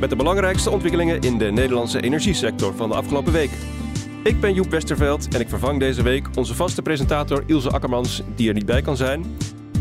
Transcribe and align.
Met 0.00 0.10
de 0.10 0.16
belangrijkste 0.16 0.70
ontwikkelingen 0.70 1.20
in 1.20 1.38
de 1.38 1.50
Nederlandse 1.50 2.00
energiesector 2.00 2.74
van 2.74 2.88
de 2.88 2.94
afgelopen 2.94 3.32
week. 3.32 3.50
Ik 4.22 4.40
ben 4.40 4.54
Joep 4.54 4.70
Westerveld 4.70 5.34
en 5.34 5.40
ik 5.40 5.48
vervang 5.48 5.80
deze 5.80 6.02
week 6.02 6.28
onze 6.34 6.54
vaste 6.54 6.82
presentator 6.82 7.42
Ilse 7.46 7.70
Akkermans, 7.70 8.22
die 8.34 8.48
er 8.48 8.54
niet 8.54 8.66
bij 8.66 8.82
kan 8.82 8.96
zijn. 8.96 9.24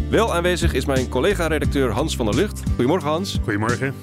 Wel 0.09 0.33
aanwezig 0.33 0.73
is 0.73 0.85
mijn 0.85 1.09
collega-redacteur 1.09 1.91
Hans 1.91 2.15
van 2.15 2.25
der 2.25 2.35
Lucht. 2.35 2.63
Goedemorgen 2.75 3.09
Hans. 3.09 3.39
Goedemorgen. 3.43 3.93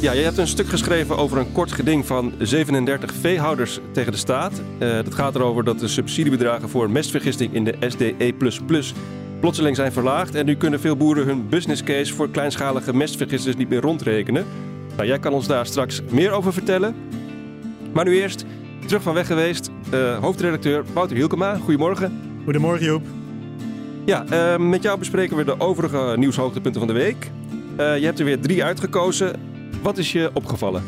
Ja, 0.00 0.12
je 0.12 0.22
hebt 0.22 0.38
een 0.38 0.46
stuk 0.46 0.68
geschreven 0.68 1.16
over 1.16 1.38
een 1.38 1.52
kort 1.52 1.72
geding 1.72 2.06
van 2.06 2.32
37 2.38 3.14
veehouders 3.14 3.78
tegen 3.92 4.12
de 4.12 4.18
staat. 4.18 4.62
Uh, 4.78 4.94
dat 4.94 5.14
gaat 5.14 5.34
erover 5.34 5.64
dat 5.64 5.78
de 5.78 5.88
subsidiebedragen 5.88 6.68
voor 6.68 6.90
mestvergisting 6.90 7.54
in 7.54 7.64
de 7.64 7.74
SDE++ 7.80 8.34
plotseling 9.40 9.76
zijn 9.76 9.92
verlaagd. 9.92 10.34
En 10.34 10.46
nu 10.46 10.56
kunnen 10.56 10.80
veel 10.80 10.96
boeren 10.96 11.26
hun 11.26 11.48
business 11.48 11.82
case 11.82 12.14
voor 12.14 12.30
kleinschalige 12.30 12.94
mestvergisters 12.94 13.56
niet 13.56 13.68
meer 13.68 13.80
rondrekenen. 13.80 14.46
Nou, 15.00 15.12
jij 15.12 15.20
kan 15.20 15.32
ons 15.32 15.46
daar 15.46 15.66
straks 15.66 16.02
meer 16.10 16.30
over 16.30 16.52
vertellen. 16.52 16.94
Maar 17.92 18.04
nu 18.04 18.20
eerst, 18.20 18.44
terug 18.86 19.02
van 19.02 19.14
weg 19.14 19.26
geweest, 19.26 19.70
uh, 19.94 20.18
hoofdredacteur 20.18 20.84
Wouter 20.92 21.16
Hielkema. 21.16 21.56
Goedemorgen. 21.56 22.20
Goedemorgen 22.44 22.86
Joep. 22.86 23.06
Ja, 24.04 24.24
uh, 24.32 24.56
met 24.56 24.82
jou 24.82 24.98
bespreken 24.98 25.36
we 25.36 25.44
de 25.44 25.60
overige 25.60 26.14
nieuwshoogtepunten 26.16 26.80
van 26.80 26.94
de 26.94 27.00
week. 27.00 27.30
Uh, 27.78 27.98
je 27.98 28.04
hebt 28.04 28.18
er 28.18 28.24
weer 28.24 28.40
drie 28.40 28.64
uitgekozen. 28.64 29.40
Wat 29.82 29.98
is 29.98 30.12
je 30.12 30.30
opgevallen? 30.32 30.82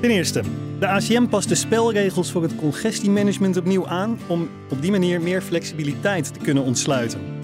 Ten 0.00 0.10
eerste, 0.10 0.42
de 0.78 0.86
ACM 0.86 1.26
past 1.26 1.48
de 1.48 1.54
spelregels 1.54 2.30
voor 2.30 2.42
het 2.42 2.56
congestiemanagement 2.56 3.56
opnieuw 3.56 3.86
aan 3.86 4.18
om 4.26 4.48
op 4.68 4.82
die 4.82 4.90
manier 4.90 5.20
meer 5.20 5.42
flexibiliteit 5.42 6.34
te 6.34 6.40
kunnen 6.40 6.62
ontsluiten. 6.62 7.37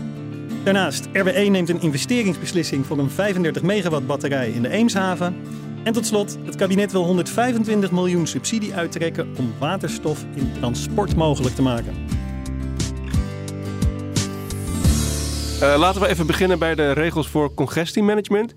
Daarnaast, 0.64 1.08
RWE 1.12 1.40
neemt 1.40 1.68
een 1.68 1.80
investeringsbeslissing 1.80 2.86
voor 2.86 2.98
een 2.98 3.10
35 3.10 3.62
megawatt 3.62 4.06
batterij 4.06 4.50
in 4.50 4.62
de 4.62 4.68
Eemshaven. 4.68 5.36
En 5.82 5.92
tot 5.92 6.06
slot, 6.06 6.38
het 6.44 6.56
kabinet 6.56 6.92
wil 6.92 7.04
125 7.04 7.90
miljoen 7.90 8.26
subsidie 8.26 8.74
uittrekken 8.74 9.34
om 9.38 9.54
waterstof 9.58 10.24
in 10.34 10.52
transport 10.58 11.16
mogelijk 11.16 11.54
te 11.54 11.62
maken. 11.62 11.94
Uh, 15.62 15.74
laten 15.78 16.00
we 16.00 16.08
even 16.08 16.26
beginnen 16.26 16.58
bij 16.58 16.74
de 16.74 16.92
regels 16.92 17.28
voor 17.28 17.54
congestiemanagement. 17.54 18.52
Uh, 18.52 18.56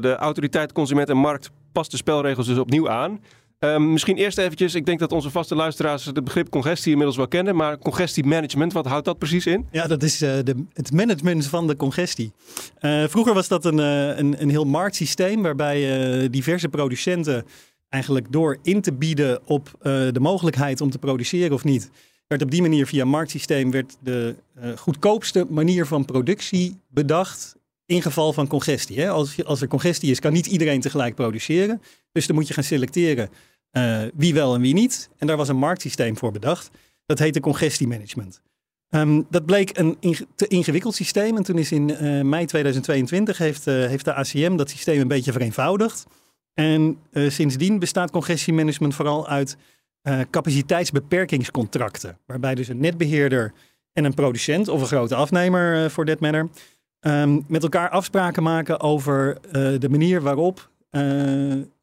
de 0.00 0.16
autoriteit 0.18 0.72
Consument 0.72 1.08
en 1.08 1.16
Markt 1.16 1.50
past 1.72 1.90
de 1.90 1.96
spelregels 1.96 2.46
dus 2.46 2.58
opnieuw 2.58 2.88
aan. 2.88 3.20
Um, 3.64 3.92
misschien 3.92 4.16
eerst 4.16 4.38
eventjes, 4.38 4.74
ik 4.74 4.86
denk 4.86 4.98
dat 4.98 5.12
onze 5.12 5.30
vaste 5.30 5.54
luisteraars 5.54 6.04
het 6.04 6.24
begrip 6.24 6.50
congestie 6.50 6.90
inmiddels 6.90 7.16
wel 7.16 7.28
kennen, 7.28 7.56
maar 7.56 7.78
congestiemanagement, 7.78 8.72
wat 8.72 8.86
houdt 8.86 9.04
dat 9.04 9.18
precies 9.18 9.46
in? 9.46 9.66
Ja, 9.70 9.86
dat 9.86 10.02
is 10.02 10.22
uh, 10.22 10.32
de, 10.44 10.64
het 10.72 10.92
management 10.92 11.46
van 11.46 11.66
de 11.66 11.76
congestie. 11.76 12.32
Uh, 12.80 13.04
vroeger 13.08 13.34
was 13.34 13.48
dat 13.48 13.64
een, 13.64 13.78
uh, 13.78 14.18
een, 14.18 14.42
een 14.42 14.50
heel 14.50 14.64
marktsysteem 14.64 15.42
waarbij 15.42 16.30
diverse 16.30 16.68
producenten 16.68 17.46
eigenlijk 17.88 18.32
door 18.32 18.58
in 18.62 18.80
te 18.80 18.92
bieden 18.92 19.40
op 19.46 19.70
de 19.82 20.20
mogelijkheid 20.20 20.80
om 20.80 20.90
te 20.90 20.98
produceren 20.98 21.52
of 21.52 21.64
niet, 21.64 21.90
werd 22.26 22.42
op 22.42 22.50
die 22.50 22.62
manier 22.62 22.86
via 22.86 23.04
marktsysteem 23.04 23.70
werd 23.70 23.96
de 24.02 24.34
goedkoopste 24.76 25.46
manier 25.48 25.86
van 25.86 26.04
productie 26.04 26.76
bedacht 26.88 27.56
in 27.86 28.02
geval 28.02 28.32
van 28.32 28.46
congestie. 28.46 29.00
Hè? 29.00 29.08
Als, 29.08 29.44
als 29.44 29.60
er 29.60 29.68
congestie 29.68 30.10
is, 30.10 30.20
kan 30.20 30.32
niet 30.32 30.46
iedereen 30.46 30.80
tegelijk 30.80 31.14
produceren. 31.14 31.82
Dus 32.12 32.26
dan 32.26 32.36
moet 32.36 32.48
je 32.48 32.54
gaan 32.54 32.64
selecteren 32.64 33.30
uh, 33.72 34.02
wie 34.14 34.34
wel 34.34 34.54
en 34.54 34.60
wie 34.60 34.74
niet. 34.74 35.10
En 35.16 35.26
daar 35.26 35.36
was 35.36 35.48
een 35.48 35.56
marktsysteem 35.56 36.16
voor 36.16 36.32
bedacht. 36.32 36.70
Dat 37.06 37.18
heette 37.18 37.40
congestiemanagement. 37.40 38.40
Um, 38.90 39.26
dat 39.30 39.46
bleek 39.46 39.78
een 39.78 39.96
te 40.34 40.46
ingewikkeld 40.46 40.94
systeem. 40.94 41.36
En 41.36 41.42
toen 41.42 41.58
is 41.58 41.72
in 41.72 41.88
uh, 41.88 42.22
mei 42.22 42.46
2022 42.46 43.38
heeft, 43.38 43.66
uh, 43.66 43.74
heeft 43.74 44.04
de 44.04 44.14
ACM 44.14 44.56
dat 44.56 44.70
systeem 44.70 45.00
een 45.00 45.08
beetje 45.08 45.32
vereenvoudigd. 45.32 46.06
En 46.54 46.98
sindsdien 47.12 47.78
bestaat 47.78 48.10
congestiemanagement 48.10 48.94
vooral 48.94 49.28
uit 49.28 49.56
capaciteitsbeperkingscontracten. 50.30 52.18
Waarbij 52.26 52.54
dus 52.54 52.68
een 52.68 52.80
netbeheerder 52.80 53.52
en 53.92 54.04
een 54.04 54.14
producent 54.14 54.68
of 54.68 54.80
een 54.80 54.86
grote 54.86 55.14
afnemer 55.14 55.90
voor 55.90 56.04
that 56.04 56.20
matter... 56.20 56.48
Um, 57.06 57.44
met 57.48 57.62
elkaar 57.62 57.88
afspraken 57.88 58.42
maken 58.42 58.80
over 58.80 59.38
de 59.52 59.88
manier 59.88 60.20
waarop 60.20 60.70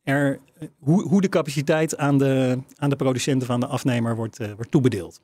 er, 0.08 0.40
hoe, 0.80 1.08
hoe 1.08 1.22
de 1.22 1.30
capaciteit 1.30 1.98
aan 1.98 2.18
de, 2.18 2.60
aan 2.76 2.90
de 2.90 2.96
producenten 2.96 3.48
van 3.48 3.60
de 3.60 3.66
afnemer 3.66 4.16
wordt, 4.16 4.40
uh, 4.40 4.52
wordt 4.52 4.72
toebedeeld. 4.72 5.22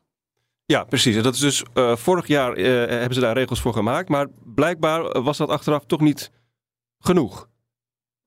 Ja, 0.66 0.84
precies. 0.84 1.22
Dat 1.22 1.34
is 1.34 1.40
dus 1.40 1.64
uh, 1.74 1.96
vorig 1.96 2.28
jaar 2.28 2.58
uh, 2.58 2.66
hebben 2.90 3.14
ze 3.14 3.20
daar 3.20 3.38
regels 3.38 3.62
voor 3.62 3.74
gemaakt, 3.74 4.10
maar 4.10 4.28
blijkbaar 4.56 5.22
was 5.22 5.38
dat 5.38 5.50
achteraf 5.50 5.86
toch 5.86 6.00
niet 6.00 6.32
genoeg. 7.00 7.50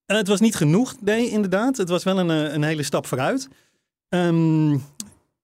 het 0.07 0.29
was 0.29 0.41
niet 0.41 0.55
genoeg, 0.55 0.95
nee, 1.01 1.31
inderdaad. 1.31 1.77
Het 1.77 1.89
was 1.89 2.05
wel 2.05 2.19
een, 2.19 2.29
een 2.29 2.63
hele 2.63 2.83
stap 2.83 3.07
vooruit. 3.07 3.49
Um, 4.09 4.83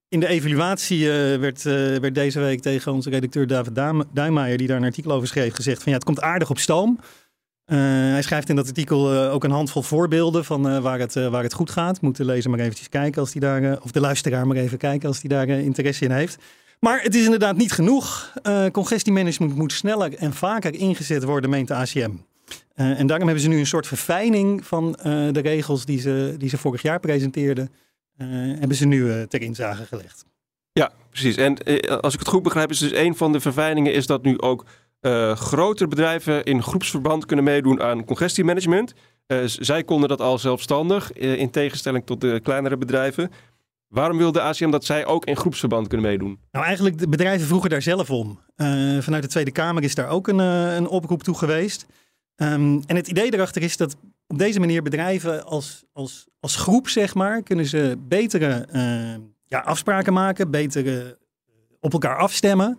in 0.08 0.20
de 0.20 0.26
evaluatie 0.26 1.08
werd, 1.38 1.62
werd 1.62 2.14
deze 2.14 2.40
week 2.40 2.60
tegen 2.60 2.92
onze 2.92 3.10
redacteur 3.10 3.46
David 3.46 3.74
Duijmaier, 4.12 4.58
die 4.58 4.66
daar 4.66 4.76
een 4.76 4.84
artikel 4.84 5.12
over 5.12 5.28
schreef, 5.28 5.54
gezegd 5.54 5.82
van 5.82 5.92
ja, 5.92 5.98
het 5.98 6.06
komt 6.06 6.20
aardig 6.20 6.50
op 6.50 6.58
stoom. 6.58 6.98
Uh, 7.66 7.78
hij 7.78 8.22
schrijft 8.22 8.48
in 8.48 8.56
dat 8.56 8.66
artikel 8.66 9.14
uh, 9.14 9.32
ook 9.32 9.44
een 9.44 9.50
handvol 9.50 9.82
voorbeelden 9.82 10.44
van 10.44 10.68
uh, 10.68 10.78
waar, 10.78 10.98
het, 10.98 11.14
waar 11.14 11.42
het 11.42 11.52
goed 11.52 11.70
gaat. 11.70 12.00
Moet 12.00 12.16
de 12.16 12.24
lezer 12.24 12.50
maar 12.50 12.58
eventjes 12.58 12.88
kijken 12.88 13.20
als 13.20 13.32
die 13.32 13.40
daar, 13.40 13.80
of 13.82 13.90
de 13.90 14.00
luisteraar 14.00 14.46
maar 14.46 14.56
even 14.56 14.78
kijken 14.78 15.08
als 15.08 15.20
die 15.20 15.30
daar 15.30 15.48
interesse 15.48 16.04
in 16.04 16.10
heeft. 16.10 16.38
Maar 16.80 17.02
het 17.02 17.14
is 17.14 17.24
inderdaad 17.24 17.56
niet 17.56 17.72
genoeg. 17.72 18.32
congestiemanagement 18.72 19.56
moet 19.56 19.72
sneller 19.72 20.14
en 20.14 20.32
vaker 20.32 20.74
ingezet 20.74 21.24
worden, 21.24 21.50
meent 21.50 21.68
de 21.68 21.74
ACM. 21.74 22.10
en 22.74 23.06
daarom 23.06 23.26
hebben 23.26 23.44
ze 23.44 23.48
nu 23.48 23.58
een 23.58 23.66
soort 23.66 23.86
verfijning 23.86 24.66
van 24.66 24.92
de 25.32 25.40
regels 25.42 25.84
die 25.84 26.00
ze, 26.00 26.34
die 26.38 26.48
ze 26.48 26.58
vorig 26.58 26.82
jaar 26.82 27.00
presenteerden, 27.00 27.70
hebben 28.58 28.76
ze 28.76 28.86
nu 28.86 29.26
ter 29.26 29.42
inzage 29.42 29.84
gelegd. 29.84 30.24
Ja, 30.72 30.92
precies. 31.10 31.36
En 31.36 31.58
als 32.00 32.12
ik 32.14 32.18
het 32.18 32.28
goed 32.28 32.42
begrijp, 32.42 32.70
is 32.70 32.78
dus 32.78 32.92
een 32.92 33.16
van 33.16 33.32
de 33.32 33.40
verfijningen 33.40 33.92
is 33.92 34.06
dat 34.06 34.22
nu 34.22 34.40
ook 34.40 34.64
uh, 35.02 35.36
grotere 35.36 35.88
bedrijven 35.88 36.44
in 36.44 36.62
groepsverband 36.62 37.26
kunnen 37.26 37.44
meedoen 37.44 37.82
aan 37.82 38.04
congestiemanagement. 38.04 38.92
Uh, 39.26 39.38
zij 39.44 39.84
konden 39.84 40.08
dat 40.08 40.20
al 40.20 40.38
zelfstandig, 40.38 41.16
uh, 41.16 41.38
in 41.38 41.50
tegenstelling 41.50 42.06
tot 42.06 42.20
de 42.20 42.40
kleinere 42.42 42.76
bedrijven. 42.76 43.30
Waarom 43.88 44.16
wilde 44.16 44.40
ACM 44.40 44.70
dat 44.70 44.84
zij 44.84 45.06
ook 45.06 45.24
in 45.24 45.36
groepsverband 45.36 45.88
kunnen 45.88 46.06
meedoen? 46.06 46.38
Nou, 46.50 46.64
eigenlijk 46.64 46.98
de 46.98 47.08
bedrijven 47.08 47.46
vroegen 47.46 47.70
daar 47.70 47.82
zelf 47.82 48.10
om. 48.10 48.40
vanuit 49.00 49.22
de 49.22 49.28
Tweede 49.28 49.50
Kamer 49.50 49.82
is 49.82 49.94
daar 49.94 50.08
ook 50.08 50.28
een, 50.28 50.38
een 50.38 50.88
oproep 50.88 51.22
toe 51.22 51.34
geweest. 51.34 51.86
Um, 52.36 52.82
en 52.86 52.96
het 52.96 53.08
idee 53.08 53.34
erachter 53.34 53.62
is 53.62 53.76
dat 53.76 53.96
op 54.26 54.38
deze 54.38 54.60
manier 54.60 54.82
bedrijven 54.82 55.44
als, 55.44 55.84
als, 55.92 56.28
als 56.40 56.56
groep, 56.56 56.88
zeg 56.88 57.14
maar, 57.14 57.42
kunnen 57.42 57.66
ze 57.66 57.96
betere 57.98 58.66
ja, 59.44 59.58
afspraken 59.58 60.12
maken, 60.12 60.50
betere 60.50 61.18
op 61.80 61.92
elkaar 61.92 62.16
afstemmen. 62.16 62.78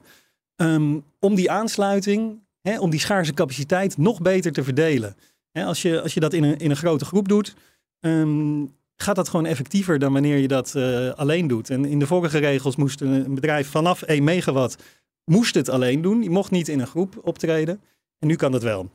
Um, 0.55 1.03
om 1.19 1.35
die 1.35 1.51
aansluiting, 1.51 2.39
hè, 2.61 2.79
om 2.79 2.89
die 2.89 2.99
schaarse 2.99 3.33
capaciteit 3.33 3.97
nog 3.97 4.21
beter 4.21 4.51
te 4.51 4.63
verdelen. 4.63 5.15
Hè, 5.51 5.65
als, 5.65 5.81
je, 5.81 6.01
als 6.01 6.13
je 6.13 6.19
dat 6.19 6.33
in 6.33 6.43
een, 6.43 6.57
in 6.57 6.69
een 6.69 6.75
grote 6.75 7.05
groep 7.05 7.27
doet, 7.27 7.55
um, 7.99 8.71
gaat 8.95 9.15
dat 9.15 9.29
gewoon 9.29 9.45
effectiever 9.45 9.99
dan 9.99 10.13
wanneer 10.13 10.37
je 10.37 10.47
dat 10.47 10.73
uh, 10.77 11.09
alleen 11.09 11.47
doet. 11.47 11.69
En 11.69 11.85
in 11.85 11.99
de 11.99 12.07
vorige 12.07 12.37
regels 12.37 12.75
moest 12.75 13.01
een 13.01 13.35
bedrijf 13.35 13.69
vanaf 13.69 14.01
1 14.01 14.23
megawatt 14.23 14.77
moest 15.25 15.55
het 15.55 15.69
alleen 15.69 16.01
doen. 16.01 16.19
Die 16.19 16.29
mocht 16.29 16.51
niet 16.51 16.67
in 16.67 16.79
een 16.79 16.87
groep 16.87 17.19
optreden. 17.21 17.81
En 18.19 18.27
nu 18.27 18.35
kan 18.35 18.51
dat 18.51 18.63
wel. 18.63 18.89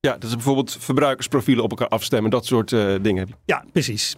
Ja, 0.00 0.18
dus 0.18 0.34
bijvoorbeeld 0.34 0.76
verbruikersprofielen 0.80 1.64
op 1.64 1.70
elkaar 1.70 1.88
afstemmen, 1.88 2.30
dat 2.30 2.46
soort 2.46 2.70
uh, 2.70 2.94
dingen. 3.02 3.28
Ja, 3.44 3.64
precies. 3.72 4.16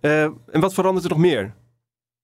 Uh, 0.00 0.22
en 0.22 0.60
wat 0.60 0.74
verandert 0.74 1.04
er 1.04 1.10
nog 1.10 1.18
meer? 1.18 1.54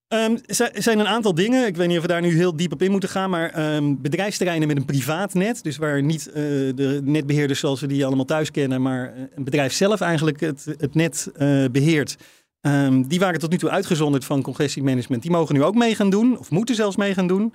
Er 0.08 0.70
zijn 0.72 0.98
een 0.98 1.06
aantal 1.06 1.34
dingen. 1.34 1.66
Ik 1.66 1.76
weet 1.76 1.88
niet 1.88 1.96
of 1.96 2.02
we 2.02 2.08
daar 2.08 2.20
nu 2.20 2.36
heel 2.36 2.56
diep 2.56 2.72
op 2.72 2.82
in 2.82 2.90
moeten 2.90 3.08
gaan. 3.08 3.30
Maar 3.30 3.74
um, 3.76 4.00
bedrijfsterreinen 4.02 4.68
met 4.68 4.76
een 4.76 4.84
privaat 4.84 5.34
net. 5.34 5.62
Dus 5.62 5.76
waar 5.76 6.02
niet 6.02 6.28
uh, 6.28 6.34
de 6.34 7.00
netbeheerders 7.04 7.60
zoals 7.60 7.80
we 7.80 7.86
die 7.86 8.06
allemaal 8.06 8.24
thuis 8.24 8.50
kennen. 8.50 8.82
Maar 8.82 9.12
eh, 9.12 9.22
een 9.34 9.44
bedrijf 9.44 9.72
zelf 9.72 10.00
eigenlijk 10.00 10.40
het, 10.40 10.64
het 10.78 10.94
net 10.94 11.30
uh, 11.36 11.64
beheert. 11.72 12.16
Um, 12.60 13.08
die 13.08 13.18
waren 13.18 13.40
tot 13.40 13.50
nu 13.50 13.58
toe 13.58 13.70
uitgezonderd 13.70 14.24
van 14.24 14.42
congestiemanagement. 14.42 15.22
Die 15.22 15.30
mogen 15.30 15.54
nu 15.54 15.62
ook 15.62 15.74
mee 15.74 15.94
gaan 15.94 16.10
doen. 16.10 16.38
Of 16.38 16.50
moeten 16.50 16.74
zelfs 16.74 16.96
mee 16.96 17.14
gaan 17.14 17.26
doen. 17.26 17.54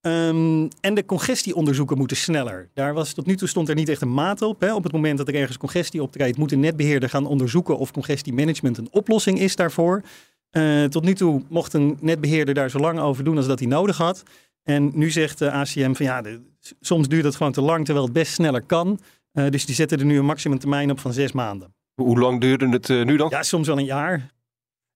Ehm, 0.00 0.68
en 0.80 0.94
de 0.94 1.04
congestieonderzoeken 1.06 1.98
moeten 1.98 2.16
sneller. 2.16 2.68
Daar 2.74 2.94
was, 2.94 3.12
tot 3.12 3.26
nu 3.26 3.36
toe 3.36 3.48
stond 3.48 3.68
er 3.68 3.74
niet 3.74 3.88
echt 3.88 4.02
een 4.02 4.14
maat 4.14 4.42
op. 4.42 4.60
Hè. 4.60 4.74
Op 4.74 4.82
het 4.82 4.92
moment 4.92 5.18
dat 5.18 5.28
er 5.28 5.34
ergens 5.34 5.58
congestie 5.58 6.02
optreedt, 6.02 6.36
moet 6.36 6.52
een 6.52 6.60
netbeheerder 6.60 7.08
gaan 7.08 7.26
onderzoeken 7.26 7.78
of 7.78 7.90
congestiemanagement 7.90 8.78
een 8.78 8.88
oplossing 8.90 9.38
is 9.38 9.56
daarvoor. 9.56 10.02
Uh, 10.52 10.84
tot 10.84 11.04
nu 11.04 11.14
toe 11.14 11.42
mocht 11.48 11.72
een 11.72 11.98
netbeheerder 12.00 12.54
daar 12.54 12.70
zo 12.70 12.78
lang 12.78 12.98
over 12.98 13.24
doen 13.24 13.36
als 13.36 13.46
dat 13.46 13.58
hij 13.58 13.68
nodig 13.68 13.96
had. 13.96 14.22
En 14.62 14.90
nu 14.94 15.10
zegt 15.10 15.38
de 15.38 15.50
ACM 15.50 15.92
van 15.92 16.06
ja, 16.06 16.22
de, 16.22 16.40
soms 16.80 17.08
duurt 17.08 17.24
het 17.24 17.36
gewoon 17.36 17.52
te 17.52 17.60
lang 17.60 17.84
terwijl 17.84 18.04
het 18.04 18.14
best 18.14 18.32
sneller 18.32 18.62
kan. 18.62 19.00
Uh, 19.32 19.50
dus 19.50 19.66
die 19.66 19.74
zetten 19.74 19.98
er 19.98 20.04
nu 20.04 20.18
een 20.18 20.24
maximumtermijn 20.24 20.90
op 20.90 21.00
van 21.00 21.12
zes 21.12 21.32
maanden. 21.32 21.74
Hoe 21.94 22.18
lang 22.18 22.40
duurde 22.40 22.68
het 22.68 22.88
uh, 22.88 23.04
nu 23.04 23.16
dan? 23.16 23.28
Ja, 23.30 23.42
soms 23.42 23.66
wel 23.66 23.78
een 23.78 23.84
jaar. 23.84 24.30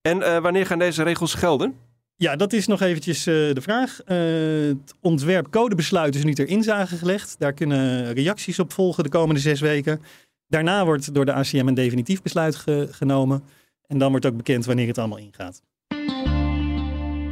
En 0.00 0.42
wanneer 0.42 0.66
gaan 0.66 0.78
deze 0.78 1.02
regels 1.02 1.34
gelden? 1.34 1.74
Ja, 2.16 2.36
dat 2.36 2.52
is 2.52 2.66
nog 2.66 2.80
eventjes 2.80 3.24
de 3.24 3.60
vraag. 3.60 4.00
Het 4.04 4.94
ontwerp 5.00 5.50
codebesluit 5.50 6.14
is 6.14 6.24
nu 6.24 6.34
ter 6.34 6.48
inzage 6.48 6.96
gelegd. 6.96 7.36
Daar 7.38 7.52
kunnen 7.52 8.12
reacties 8.12 8.58
op 8.58 8.72
volgen 8.72 9.02
de 9.02 9.08
komende 9.08 9.40
zes 9.40 9.60
weken. 9.60 10.00
Daarna 10.48 10.84
wordt 10.84 11.14
door 11.14 11.24
de 11.24 11.32
ACM 11.32 11.66
een 11.66 11.74
definitief 11.74 12.22
besluit 12.22 12.56
ge 12.56 12.88
genomen. 12.90 13.42
En 13.94 14.00
dan 14.00 14.11
wordt 14.11 14.26
ook 14.26 14.37
bekend 14.37 14.64
wanneer 14.64 14.87
het 14.87 14.99
allemaal 14.99 15.19
ingaat. 15.19 15.62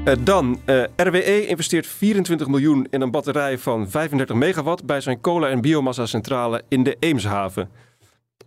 Uh, 0.05 0.15
dan, 0.25 0.61
RWE 0.97 1.47
investeert 1.47 1.87
24 1.87 2.47
miljoen 2.47 2.87
in 2.91 3.01
een 3.01 3.11
batterij 3.11 3.59
van 3.59 3.91
35 3.91 4.37
megawatt 4.37 4.85
bij 4.85 5.01
zijn 5.01 5.21
kolen- 5.21 5.51
en 5.51 5.61
biomassa-centrale 5.61 6.63
in 6.69 6.83
de 6.83 6.97
Eemshaven. 6.99 7.71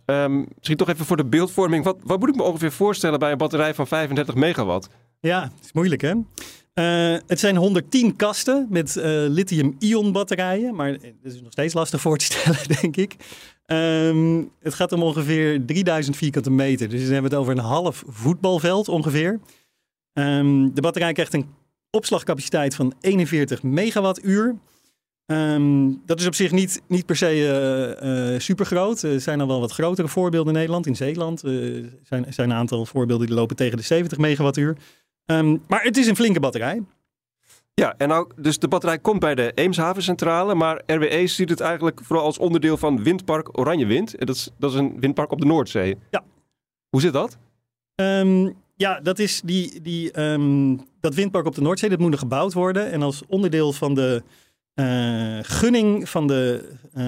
Um, 0.06 0.46
misschien 0.56 0.76
toch 0.76 0.88
even 0.88 1.04
voor 1.04 1.16
de 1.16 1.24
beeldvorming. 1.24 1.84
Wat, 1.84 1.96
wat 2.02 2.18
moet 2.18 2.28
ik 2.28 2.34
me 2.34 2.42
ongeveer 2.42 2.72
voorstellen 2.72 3.18
bij 3.18 3.32
een 3.32 3.38
batterij 3.38 3.74
van 3.74 3.86
35 3.86 4.34
megawatt? 4.34 4.88
Ja, 5.20 5.50
is 5.64 5.72
moeilijk 5.72 6.00
hè. 6.00 6.12
Uh, 6.12 7.18
het 7.26 7.40
zijn 7.40 7.56
110 7.56 8.16
kasten 8.16 8.66
met 8.70 8.94
lithium-ion 9.28 10.12
batterijen, 10.12 10.74
maar 10.74 10.92
dat 10.92 11.32
is 11.32 11.40
nog 11.42 11.52
steeds 11.52 11.74
lastig 11.74 12.00
voor 12.00 12.16
te 12.16 12.24
stellen, 12.32 12.80
denk 12.80 12.96
ik. 12.96 13.16
Um, 13.66 14.50
het 14.60 14.74
gaat 14.74 14.92
om 14.92 15.02
ongeveer 15.02 15.66
3000 15.66 16.16
vierkante 16.16 16.50
meter, 16.50 16.88
dus 16.88 17.02
dan 17.02 17.12
hebben 17.12 17.30
we 17.30 17.36
het 17.36 17.46
over 17.46 17.58
een 17.58 17.70
half 17.70 18.04
voetbalveld 18.06 18.88
ongeveer. 18.88 19.40
Um, 20.12 20.74
de 20.74 20.80
batterij 20.80 21.12
krijgt 21.12 21.34
een 21.34 21.46
opslagcapaciteit 21.90 22.74
van 22.74 22.94
41 23.00 23.62
megawattuur. 23.62 24.56
Um, 25.26 26.02
dat 26.04 26.20
is 26.20 26.26
op 26.26 26.34
zich 26.34 26.52
niet, 26.52 26.82
niet 26.86 27.06
per 27.06 27.16
se 27.16 27.36
uh, 28.02 28.32
uh, 28.32 28.38
super 28.38 28.66
groot. 28.66 29.02
Er 29.02 29.20
zijn 29.20 29.40
al 29.40 29.46
wel 29.46 29.60
wat 29.60 29.72
grotere 29.72 30.08
voorbeelden 30.08 30.52
in 30.52 30.58
Nederland. 30.58 30.86
In 30.86 30.96
Zeeland 30.96 31.44
uh, 31.44 31.86
zijn, 32.02 32.26
zijn 32.28 32.50
een 32.50 32.56
aantal 32.56 32.86
voorbeelden 32.86 33.26
die 33.26 33.36
lopen 33.36 33.56
tegen 33.56 33.76
de 33.76 33.82
70 33.82 34.18
megawattuur. 34.18 34.76
Maar 35.66 35.82
het 35.82 35.96
is 35.96 36.06
een 36.06 36.16
flinke 36.16 36.40
batterij. 36.40 36.82
Ja, 37.80 37.94
en 37.96 38.08
nou, 38.08 38.30
dus 38.36 38.58
de 38.58 38.68
batterij 38.68 38.98
komt 38.98 39.20
bij 39.20 39.34
de 39.34 39.52
Eemshavencentrale, 39.54 40.54
maar 40.54 40.82
RWE 40.86 41.26
ziet 41.26 41.48
het 41.48 41.60
eigenlijk 41.60 42.00
vooral 42.02 42.24
als 42.24 42.38
onderdeel 42.38 42.76
van 42.76 43.02
windpark 43.02 43.58
Oranje 43.58 43.86
Wind. 43.86 44.14
En 44.14 44.26
dat 44.26 44.36
is, 44.36 44.50
dat 44.58 44.70
is 44.70 44.78
een 44.78 45.00
windpark 45.00 45.32
op 45.32 45.40
de 45.40 45.46
Noordzee. 45.46 45.96
Ja. 46.10 46.24
Hoe 46.88 47.00
zit 47.00 47.12
dat? 47.12 47.38
Um, 47.94 48.54
ja, 48.76 49.00
dat 49.00 49.18
is 49.18 49.40
die, 49.44 49.80
die, 49.82 50.20
um, 50.20 50.80
dat 51.00 51.14
windpark 51.14 51.46
op 51.46 51.54
de 51.54 51.60
Noordzee, 51.60 51.90
dat 51.90 51.98
moet 51.98 52.10
nog 52.10 52.20
gebouwd 52.20 52.52
worden. 52.52 52.90
En 52.90 53.02
als 53.02 53.22
onderdeel 53.28 53.72
van 53.72 53.94
de 53.94 54.22
uh, 54.74 55.38
gunning 55.42 56.08
van 56.08 56.26
de, 56.26 56.70
uh, 56.94 57.04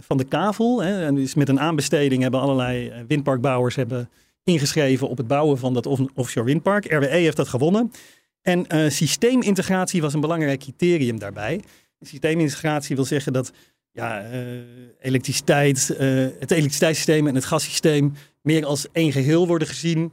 van 0.00 0.16
de 0.16 0.24
kavel, 0.24 0.82
hè, 0.82 1.04
en 1.04 1.14
dus 1.14 1.34
met 1.34 1.48
een 1.48 1.60
aanbesteding 1.60 2.22
hebben 2.22 2.40
allerlei 2.40 2.92
windparkbouwers 3.08 3.76
hebben 3.76 4.10
ingeschreven 4.44 5.08
op 5.08 5.16
het 5.16 5.26
bouwen 5.26 5.58
van 5.58 5.74
dat 5.74 5.86
offshore 6.14 6.46
windpark. 6.46 6.92
RWE 6.92 7.06
heeft 7.06 7.36
dat 7.36 7.48
gewonnen. 7.48 7.92
En 8.42 8.66
uh, 8.74 8.90
systeemintegratie 8.90 10.00
was 10.00 10.14
een 10.14 10.20
belangrijk 10.20 10.60
criterium 10.60 11.18
daarbij. 11.18 11.60
Systeemintegratie 12.00 12.96
wil 12.96 13.04
zeggen 13.04 13.32
dat 13.32 13.52
ja, 13.92 14.30
uh, 14.30 14.58
elektriciteit, 15.00 15.88
uh, 15.92 15.98
het 16.38 16.50
elektriciteitssysteem 16.50 17.26
en 17.26 17.34
het 17.34 17.44
gassysteem 17.44 18.12
meer 18.42 18.64
als 18.64 18.86
één 18.92 19.12
geheel 19.12 19.46
worden 19.46 19.68
gezien. 19.68 20.12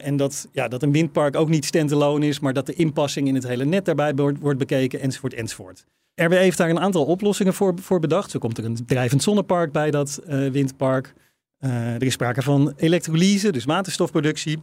en 0.00 0.16
dat, 0.16 0.48
ja, 0.52 0.68
dat 0.68 0.82
een 0.82 0.92
windpark 0.92 1.36
ook 1.36 1.48
niet 1.48 1.64
standalone 1.64 2.26
is, 2.26 2.40
maar 2.40 2.52
dat 2.52 2.66
de 2.66 2.74
inpassing 2.74 3.28
in 3.28 3.34
het 3.34 3.46
hele 3.46 3.64
net 3.64 3.84
daarbij 3.84 4.14
wordt, 4.14 4.38
wordt 4.38 4.58
bekeken, 4.58 5.00
enzovoort, 5.00 5.34
enzovoort. 5.34 5.84
RWE 6.14 6.36
heeft 6.36 6.58
daar 6.58 6.70
een 6.70 6.80
aantal 6.80 7.04
oplossingen 7.04 7.54
voor, 7.54 7.74
voor 7.80 8.00
bedacht. 8.00 8.30
Zo 8.30 8.38
komt 8.38 8.58
er 8.58 8.64
een 8.64 8.86
drijvend 8.86 9.22
zonnepark 9.22 9.72
bij 9.72 9.90
dat 9.90 10.20
windpark. 10.26 11.14
Er 11.58 12.02
is 12.02 12.12
sprake 12.12 12.42
van 12.42 12.72
elektrolyse, 12.76 13.52
dus 13.52 13.64
waterstofproductie. 13.64 14.58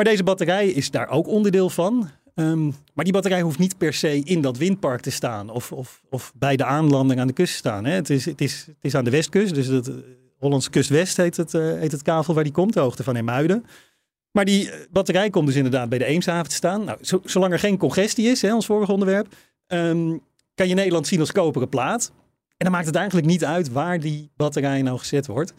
Maar 0.00 0.04
deze 0.04 0.24
batterij 0.24 0.68
is 0.68 0.90
daar 0.90 1.08
ook 1.08 1.26
onderdeel 1.28 1.70
van. 1.70 2.10
Um, 2.40 2.74
maar 2.94 3.04
die 3.04 3.12
batterij 3.12 3.40
hoeft 3.40 3.58
niet 3.58 3.78
per 3.78 3.94
se 3.94 4.20
in 4.24 4.40
dat 4.40 4.56
windpark 4.56 5.00
te 5.00 5.10
staan 5.10 5.50
of, 5.50 5.72
of, 5.72 6.02
of 6.10 6.32
bij 6.34 6.56
de 6.56 6.64
aanlanding 6.64 7.20
aan 7.20 7.26
de 7.26 7.32
kust 7.32 7.52
te 7.52 7.58
staan. 7.58 7.84
Hè. 7.84 7.92
Het, 7.92 8.10
is, 8.10 8.24
het, 8.24 8.40
is, 8.40 8.64
het 8.66 8.76
is 8.80 8.94
aan 8.94 9.04
de 9.04 9.10
westkust, 9.10 9.54
dus 9.54 9.66
het 9.66 9.90
Hollandse 10.38 10.70
kust-west 10.70 11.16
heet 11.16 11.36
het, 11.36 11.54
uh, 11.54 11.78
heet 11.78 11.92
het 11.92 12.02
kavel 12.02 12.34
waar 12.34 12.44
die 12.44 12.52
komt, 12.52 12.72
de 12.72 12.80
hoogte 12.80 13.02
van 13.02 13.16
Emuiden. 13.16 13.64
Maar 14.30 14.44
die 14.44 14.70
batterij 14.90 15.30
komt 15.30 15.46
dus 15.46 15.56
inderdaad 15.56 15.88
bij 15.88 15.98
de 15.98 16.04
Eemshaven 16.04 16.48
te 16.48 16.54
staan. 16.54 16.84
Nou, 16.84 16.98
zo, 17.00 17.20
zolang 17.24 17.52
er 17.52 17.58
geen 17.58 17.78
congestie 17.78 18.28
is, 18.28 18.42
hè, 18.42 18.54
ons 18.54 18.66
vorige 18.66 18.92
onderwerp, 18.92 19.34
um, 19.66 20.20
kan 20.54 20.68
je 20.68 20.74
Nederland 20.74 21.06
zien 21.06 21.20
als 21.20 21.32
koperen 21.32 21.68
plaat. 21.68 22.12
En 22.48 22.66
dan 22.66 22.70
maakt 22.70 22.86
het 22.86 22.94
eigenlijk 22.94 23.26
niet 23.26 23.44
uit 23.44 23.72
waar 23.72 24.00
die 24.00 24.30
batterij 24.36 24.82
nou 24.82 24.98
gezet 24.98 25.26
wordt. 25.26 25.54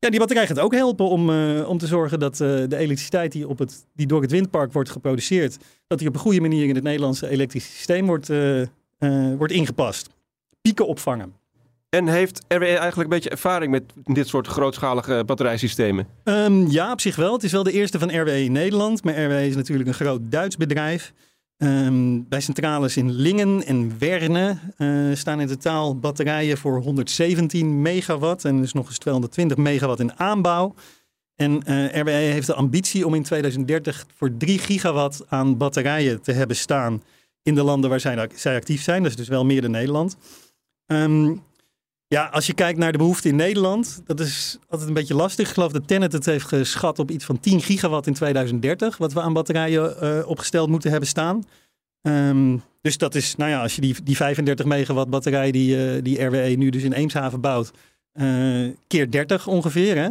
Ja, 0.00 0.10
die 0.10 0.18
batterij 0.18 0.46
gaat 0.46 0.58
ook 0.58 0.74
helpen 0.74 1.08
om, 1.08 1.30
uh, 1.30 1.68
om 1.68 1.78
te 1.78 1.86
zorgen 1.86 2.18
dat 2.18 2.32
uh, 2.32 2.38
de 2.48 2.76
elektriciteit 2.76 3.32
die, 3.32 3.48
op 3.48 3.58
het, 3.58 3.86
die 3.94 4.06
door 4.06 4.22
het 4.22 4.30
windpark 4.30 4.72
wordt 4.72 4.90
geproduceerd, 4.90 5.56
dat 5.86 5.98
die 5.98 6.08
op 6.08 6.14
een 6.14 6.20
goede 6.20 6.40
manier 6.40 6.68
in 6.68 6.74
het 6.74 6.84
Nederlandse 6.84 7.28
elektrische 7.28 7.70
systeem 7.70 8.06
wordt, 8.06 8.30
uh, 8.30 8.66
wordt 9.36 9.52
ingepast. 9.52 10.08
Pieken 10.62 10.86
opvangen. 10.86 11.34
En 11.88 12.08
heeft 12.08 12.44
RWE 12.48 12.66
eigenlijk 12.66 12.96
een 12.96 13.08
beetje 13.08 13.30
ervaring 13.30 13.70
met 13.70 13.82
dit 14.04 14.28
soort 14.28 14.46
grootschalige 14.46 15.22
batterijsystemen? 15.26 16.06
Um, 16.24 16.70
ja, 16.70 16.92
op 16.92 17.00
zich 17.00 17.16
wel. 17.16 17.32
Het 17.32 17.42
is 17.42 17.52
wel 17.52 17.62
de 17.62 17.72
eerste 17.72 17.98
van 17.98 18.20
RWE 18.20 18.44
in 18.44 18.52
Nederland. 18.52 19.04
Maar 19.04 19.24
RWE 19.24 19.46
is 19.46 19.56
natuurlijk 19.56 19.88
een 19.88 19.94
groot 19.94 20.20
Duits 20.22 20.56
bedrijf. 20.56 21.12
Um, 21.62 22.28
bij 22.28 22.40
centrales 22.40 22.96
in 22.96 23.10
Lingen 23.10 23.66
en 23.66 23.98
Werne 23.98 24.56
uh, 24.78 25.14
staan 25.16 25.40
in 25.40 25.46
totaal 25.46 25.98
batterijen 25.98 26.58
voor 26.58 26.80
117 26.80 27.82
megawatt 27.82 28.44
en 28.44 28.60
dus 28.60 28.72
nog 28.72 28.86
eens 28.86 28.98
220 28.98 29.56
megawatt 29.56 30.00
in 30.00 30.18
aanbouw. 30.18 30.74
En 31.36 31.62
uh, 31.66 31.94
RWE 31.94 32.10
heeft 32.10 32.46
de 32.46 32.54
ambitie 32.54 33.06
om 33.06 33.14
in 33.14 33.22
2030 33.22 34.06
voor 34.14 34.36
3 34.36 34.58
gigawatt 34.58 35.22
aan 35.28 35.56
batterijen 35.56 36.22
te 36.22 36.32
hebben 36.32 36.56
staan 36.56 37.02
in 37.42 37.54
de 37.54 37.62
landen 37.62 37.90
waar 37.90 38.00
zij, 38.00 38.28
zij 38.34 38.56
actief 38.56 38.82
zijn. 38.82 39.02
Dat 39.02 39.10
is 39.10 39.16
dus 39.16 39.28
wel 39.28 39.44
meer 39.44 39.60
dan 39.60 39.70
Nederland. 39.70 40.16
Um, 40.86 41.42
ja, 42.14 42.26
als 42.26 42.46
je 42.46 42.54
kijkt 42.54 42.78
naar 42.78 42.92
de 42.92 42.98
behoefte 42.98 43.28
in 43.28 43.36
Nederland, 43.36 44.02
dat 44.06 44.20
is 44.20 44.58
altijd 44.68 44.88
een 44.88 44.94
beetje 44.94 45.14
lastig. 45.14 45.48
Ik 45.48 45.54
geloof 45.54 45.72
dat 45.72 45.88
Tennet 45.88 46.12
het 46.12 46.26
heeft 46.26 46.44
geschat 46.44 46.98
op 46.98 47.10
iets 47.10 47.24
van 47.24 47.40
10 47.40 47.60
gigawatt 47.60 48.06
in 48.06 48.14
2030, 48.14 48.96
wat 48.96 49.12
we 49.12 49.20
aan 49.20 49.32
batterijen 49.32 49.96
uh, 50.02 50.28
opgesteld 50.28 50.68
moeten 50.68 50.90
hebben 50.90 51.08
staan. 51.08 51.44
Um, 52.02 52.62
dus 52.80 52.98
dat 52.98 53.14
is, 53.14 53.36
nou 53.36 53.50
ja, 53.50 53.62
als 53.62 53.74
je 53.74 53.80
die, 53.80 53.96
die 54.02 54.16
35 54.16 54.66
megawatt 54.66 55.10
batterij 55.10 55.50
die, 55.50 55.94
uh, 55.94 56.02
die 56.02 56.24
RWE 56.24 56.56
nu 56.56 56.70
dus 56.70 56.82
in 56.82 56.92
Eemshaven 56.92 57.40
bouwt, 57.40 57.70
uh, 58.14 58.70
keer 58.86 59.10
30 59.10 59.46
ongeveer. 59.46 59.96
Hè? 59.96 60.08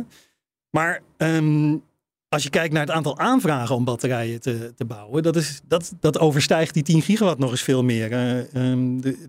Maar 0.69 1.01
um, 1.17 1.83
als 2.29 2.43
je 2.43 2.49
kijkt 2.49 2.73
naar 2.73 2.85
het 2.85 2.95
aantal 2.95 3.17
aanvragen 3.17 3.75
om 3.75 3.83
batterijen 3.83 4.41
te, 4.41 4.73
te 4.75 4.85
bouwen, 4.85 5.23
dat, 5.23 5.35
is, 5.35 5.61
dat, 5.67 5.93
dat 5.99 6.19
overstijgt 6.19 6.73
die 6.73 6.83
10 6.83 7.01
gigawatt 7.01 7.39
nog 7.39 7.51
eens 7.51 7.61
veel 7.61 7.83
meer. 7.83 8.11
Um, 8.53 9.01
de, 9.01 9.27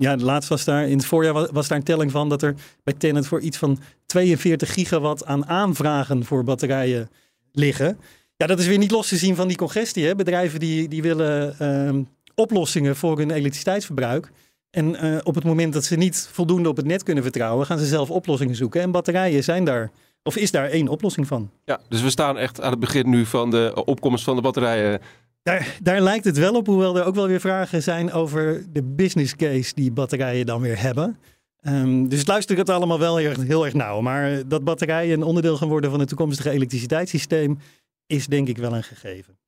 ja, 0.00 0.16
laatst 0.16 0.48
was 0.48 0.64
daar 0.64 0.88
in 0.88 0.96
het 0.96 1.06
voorjaar 1.06 1.52
was, 1.52 1.68
daar 1.68 1.78
een 1.78 1.84
telling 1.84 2.10
van 2.10 2.28
dat 2.28 2.42
er 2.42 2.54
bij 2.84 2.94
Tennet 2.94 3.26
voor 3.26 3.40
iets 3.40 3.56
van 3.56 3.78
42 4.06 4.72
gigawatt 4.72 5.24
aan 5.24 5.46
aanvragen 5.46 6.24
voor 6.24 6.44
batterijen 6.44 7.10
liggen. 7.52 7.98
Ja, 8.36 8.46
dat 8.46 8.58
is 8.58 8.66
weer 8.66 8.78
niet 8.78 8.90
los 8.90 9.08
te 9.08 9.16
zien 9.16 9.34
van 9.34 9.48
die 9.48 9.56
congestie. 9.56 10.06
Hè? 10.06 10.14
Bedrijven 10.14 10.60
die, 10.60 10.88
die 10.88 11.02
willen 11.02 11.56
uh, 11.62 12.02
oplossingen 12.34 12.96
voor 12.96 13.18
hun 13.18 13.30
elektriciteitsverbruik. 13.30 14.30
En 14.70 15.04
uh, 15.04 15.18
op 15.22 15.34
het 15.34 15.44
moment 15.44 15.72
dat 15.72 15.84
ze 15.84 15.96
niet 15.96 16.28
voldoende 16.32 16.68
op 16.68 16.76
het 16.76 16.86
net 16.86 17.02
kunnen 17.02 17.22
vertrouwen, 17.22 17.66
gaan 17.66 17.78
ze 17.78 17.86
zelf 17.86 18.10
oplossingen 18.10 18.56
zoeken. 18.56 18.80
En 18.80 18.90
batterijen 18.90 19.44
zijn 19.44 19.64
daar, 19.64 19.90
of 20.22 20.36
is 20.36 20.50
daar 20.50 20.68
één 20.68 20.88
oplossing 20.88 21.26
van. 21.26 21.50
Ja, 21.64 21.80
dus 21.88 22.02
we 22.02 22.10
staan 22.10 22.38
echt 22.38 22.60
aan 22.60 22.70
het 22.70 22.80
begin 22.80 23.10
nu 23.10 23.26
van 23.26 23.50
de 23.50 23.82
opkomst 23.84 24.24
van 24.24 24.36
de 24.36 24.42
batterijen. 24.42 25.00
Daar, 25.42 25.78
daar, 25.82 26.00
lijkt 26.00 26.24
het 26.24 26.38
wel 26.38 26.54
op, 26.54 26.66
hoewel 26.66 26.96
er 26.96 27.04
ook 27.04 27.14
wel 27.14 27.26
weer 27.26 27.40
vragen 27.40 27.82
zijn 27.82 28.12
over 28.12 28.64
de 28.72 28.82
business 28.82 29.36
case 29.36 29.74
die 29.74 29.92
batterijen 29.92 30.46
dan 30.46 30.60
weer 30.60 30.80
hebben. 30.80 31.18
Um, 31.62 32.08
dus 32.08 32.26
luister 32.26 32.56
het 32.56 32.70
allemaal 32.70 32.98
wel 32.98 33.16
heel, 33.16 33.40
heel 33.40 33.64
erg 33.64 33.74
nauw. 33.74 34.00
Maar 34.00 34.48
dat 34.48 34.64
batterijen 34.64 35.12
een 35.12 35.26
onderdeel 35.26 35.56
gaan 35.56 35.68
worden 35.68 35.90
van 35.90 36.00
het 36.00 36.08
toekomstige 36.08 36.50
elektriciteitssysteem 36.50 37.58
is 38.06 38.26
denk 38.26 38.48
ik 38.48 38.58
wel 38.58 38.74
een 38.74 38.82
gegeven. 38.82 39.38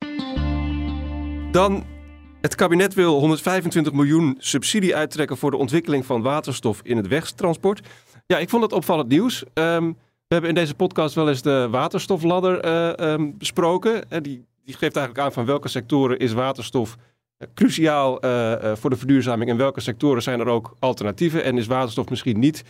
Dan, 1.51 1.85
het 2.41 2.55
kabinet 2.55 2.95
wil 2.95 3.19
125 3.19 3.93
miljoen 3.93 4.35
subsidie 4.39 4.97
uittrekken 4.97 5.37
voor 5.37 5.51
de 5.51 5.57
ontwikkeling 5.57 6.07
van 6.07 6.23
waterstof 6.23 6.81
in 6.83 6.97
het 6.97 7.09
wegtransport. 7.09 7.89
Ja, 8.27 8.39
ik 8.39 8.49
vond 8.49 8.63
het 8.63 8.73
opvallend 8.73 9.09
nieuws. 9.09 9.45
Um, 9.55 9.97
we 10.29 10.39
hebben 10.39 10.49
in 10.49 10.63
deze 10.63 10.75
podcast 10.75 11.15
wel 11.15 11.29
eens 11.29 11.43
de 11.43 11.69
waterstofladder 11.71 12.65
uh, 12.65 13.13
um, 13.13 13.39
besproken. 13.39 14.11
En 14.11 14.23
die 14.23 14.45
die 14.65 14.75
geeft 14.75 14.97
eigenlijk 14.97 15.27
aan 15.27 15.33
van 15.33 15.45
welke 15.45 15.69
sectoren 15.69 16.19
is 16.19 16.33
waterstof 16.33 16.97
cruciaal 17.55 18.13
voor 18.77 18.91
de 18.91 18.97
verduurzaming? 18.97 19.51
En 19.51 19.57
welke 19.57 19.81
sectoren 19.81 20.23
zijn 20.23 20.41
er 20.41 20.47
ook 20.47 20.77
alternatieven? 20.79 21.45
En 21.45 21.59
is 21.59 21.67
waterstof 21.67 22.09
misschien 22.09 22.39
niet 22.39 22.63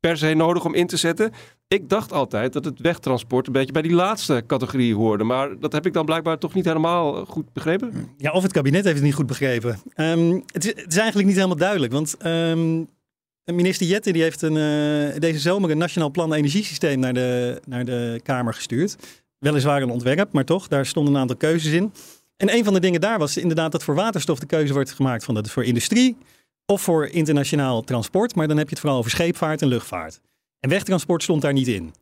per 0.00 0.16
se 0.16 0.34
nodig 0.34 0.64
om 0.64 0.74
in 0.74 0.86
te 0.86 0.96
zetten? 0.96 1.32
Ik 1.68 1.88
dacht 1.88 2.12
altijd 2.12 2.52
dat 2.52 2.64
het 2.64 2.80
wegtransport 2.80 3.46
een 3.46 3.52
beetje 3.52 3.72
bij 3.72 3.82
die 3.82 3.92
laatste 3.92 4.42
categorie 4.46 4.94
hoorde. 4.94 5.24
Maar 5.24 5.58
dat 5.60 5.72
heb 5.72 5.86
ik 5.86 5.92
dan 5.92 6.04
blijkbaar 6.04 6.38
toch 6.38 6.54
niet 6.54 6.64
helemaal 6.64 7.24
goed 7.24 7.52
begrepen? 7.52 8.08
Ja, 8.16 8.32
of 8.32 8.42
het 8.42 8.52
kabinet 8.52 8.84
heeft 8.84 8.96
het 8.96 9.04
niet 9.04 9.14
goed 9.14 9.26
begrepen. 9.26 9.78
Ehm, 9.94 10.40
het, 10.46 10.64
is, 10.86 10.96
eigenlijk 10.96 11.26
niet 11.26 11.36
helemaal 11.36 11.56
duidelijk. 11.56 11.92
Want 11.92 12.16
um, 12.26 12.88
minister 13.44 13.86
Jette 13.86 14.12
die 14.12 14.22
heeft 14.22 14.42
een, 14.42 14.54
deze 15.20 15.38
zomer 15.38 15.70
een 15.70 15.78
nationaal 15.78 16.10
plan 16.10 16.32
energiesysteem 16.32 16.98
naar 16.98 17.14
de, 17.14 17.60
naar 17.66 17.84
de 17.84 18.20
Kamer 18.22 18.54
gestuurd. 18.54 18.96
Weliswaar 19.42 19.82
een 19.82 19.90
ontwerp, 19.90 20.32
maar 20.32 20.44
toch, 20.44 20.68
daar 20.68 20.86
stonden 20.86 21.14
een 21.14 21.20
aantal 21.20 21.36
keuzes 21.36 21.72
in. 21.72 21.92
En 22.36 22.54
een 22.54 22.64
van 22.64 22.74
de 22.74 22.80
dingen 22.80 23.00
daar 23.00 23.18
was 23.18 23.36
inderdaad 23.36 23.72
dat 23.72 23.84
voor 23.84 23.94
waterstof 23.94 24.38
de 24.38 24.46
keuze 24.46 24.72
wordt 24.72 24.92
gemaakt 24.92 25.24
van 25.24 25.34
dat 25.34 25.46
is 25.46 25.52
voor 25.52 25.64
industrie 25.64 26.16
of 26.66 26.82
voor 26.82 27.06
internationaal 27.06 27.82
transport. 27.82 28.34
Maar 28.34 28.48
dan 28.48 28.56
heb 28.56 28.66
je 28.66 28.72
het 28.72 28.80
vooral 28.80 28.98
over 28.98 29.10
scheepvaart 29.10 29.62
en 29.62 29.68
luchtvaart. 29.68 30.20
En 30.60 30.68
wegtransport 30.70 31.22
stond 31.22 31.42
daar 31.42 31.52
niet 31.52 31.68
in. 31.68 31.94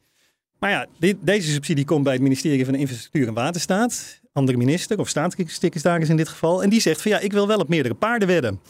Maar 0.58 0.70
ja, 0.70 0.86
dit, 0.98 1.16
deze 1.20 1.50
subsidie 1.50 1.84
komt 1.84 2.04
bij 2.04 2.12
het 2.12 2.22
ministerie 2.22 2.64
van 2.64 2.74
Infrastructuur 2.74 3.28
en 3.28 3.34
Waterstaat. 3.34 4.20
Andere 4.32 4.58
minister 4.58 4.98
of 4.98 5.08
staatssecretaris 5.08 6.08
in 6.08 6.16
dit 6.16 6.28
geval. 6.28 6.62
En 6.62 6.70
die 6.70 6.80
zegt 6.80 7.02
van 7.02 7.10
ja, 7.10 7.18
ik 7.18 7.32
wil 7.32 7.46
wel 7.46 7.58
op 7.58 7.68
meerdere 7.68 7.94
paarden 7.94 8.28
wedden. 8.28 8.60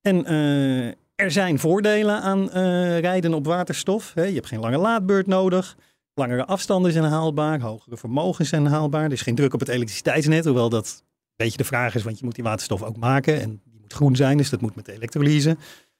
En 0.00 0.32
uh, 0.32 0.86
er 1.14 1.30
zijn 1.30 1.58
voordelen 1.58 2.20
aan 2.20 2.42
uh, 2.42 2.98
rijden 2.98 3.34
op 3.34 3.46
waterstof. 3.46 4.12
je 4.14 4.20
hebt 4.20 4.46
geen 4.46 4.60
lange 4.60 4.78
laadbeurt 4.78 5.26
nodig. 5.26 5.76
Langere 6.18 6.46
afstanden 6.46 6.92
zijn 6.92 7.04
haalbaar. 7.04 7.60
Hogere 7.60 7.96
vermogens 7.96 8.48
zijn 8.48 8.66
haalbaar. 8.66 9.04
Er 9.04 9.12
is 9.12 9.22
geen 9.22 9.34
druk 9.34 9.54
op 9.54 9.60
het 9.60 9.68
elektriciteitsnet. 9.68 10.44
Hoewel 10.44 10.68
dat 10.68 11.02
een 11.02 11.34
beetje 11.36 11.56
de 11.56 11.64
vraag 11.64 11.94
is, 11.94 12.02
want 12.02 12.18
je 12.18 12.24
moet 12.24 12.34
die 12.34 12.44
waterstof 12.44 12.82
ook 12.82 12.96
maken. 12.96 13.40
En 13.40 13.60
die 13.64 13.80
moet 13.80 13.92
groen 13.92 14.16
zijn, 14.16 14.36
dus 14.36 14.50
dat 14.50 14.60
moet 14.60 14.74
met 14.74 14.88
elektrolyse. 14.88 15.56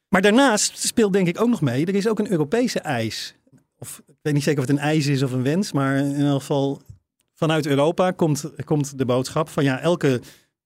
Maar 0.08 0.22
daarnaast 0.22 0.78
speelt 0.78 1.12
denk 1.12 1.28
ik 1.28 1.40
ook 1.40 1.48
nog 1.48 1.60
mee, 1.60 1.86
er 1.86 1.94
is 1.94 2.08
ook 2.08 2.18
een 2.18 2.30
Europese 2.30 2.80
eis. 2.80 3.34
Of 3.78 4.02
ik 4.06 4.14
weet 4.22 4.34
niet 4.34 4.42
zeker 4.42 4.62
of 4.62 4.68
het 4.68 4.76
een 4.76 4.82
eis 4.82 5.06
is 5.06 5.22
of 5.22 5.32
een 5.32 5.42
wens, 5.42 5.72
maar 5.72 5.96
in 5.96 6.26
elk 6.26 6.40
geval 6.40 6.80
vanuit 7.34 7.66
Europa 7.66 8.10
komt, 8.10 8.50
komt 8.64 8.98
de 8.98 9.04
boodschap 9.04 9.48
van 9.48 9.64
ja, 9.64 9.80
elke 9.80 10.20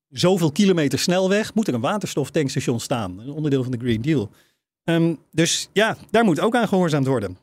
zoveel 0.08 0.52
kilometer 0.52 0.98
snelweg 0.98 1.54
moet 1.54 1.68
er 1.68 1.74
een 1.74 1.80
waterstoftankstation 1.80 2.80
staan. 2.80 3.18
Een 3.18 3.30
onderdeel 3.30 3.62
van 3.62 3.72
de 3.72 3.78
Green 3.78 4.02
Deal. 4.02 4.30
Um, 4.84 5.18
dus 5.30 5.68
ja, 5.72 5.96
daar 6.10 6.24
moet 6.24 6.40
ook 6.40 6.56
aan 6.56 6.68
gehoorzaamd 6.68 7.06
worden. 7.06 7.38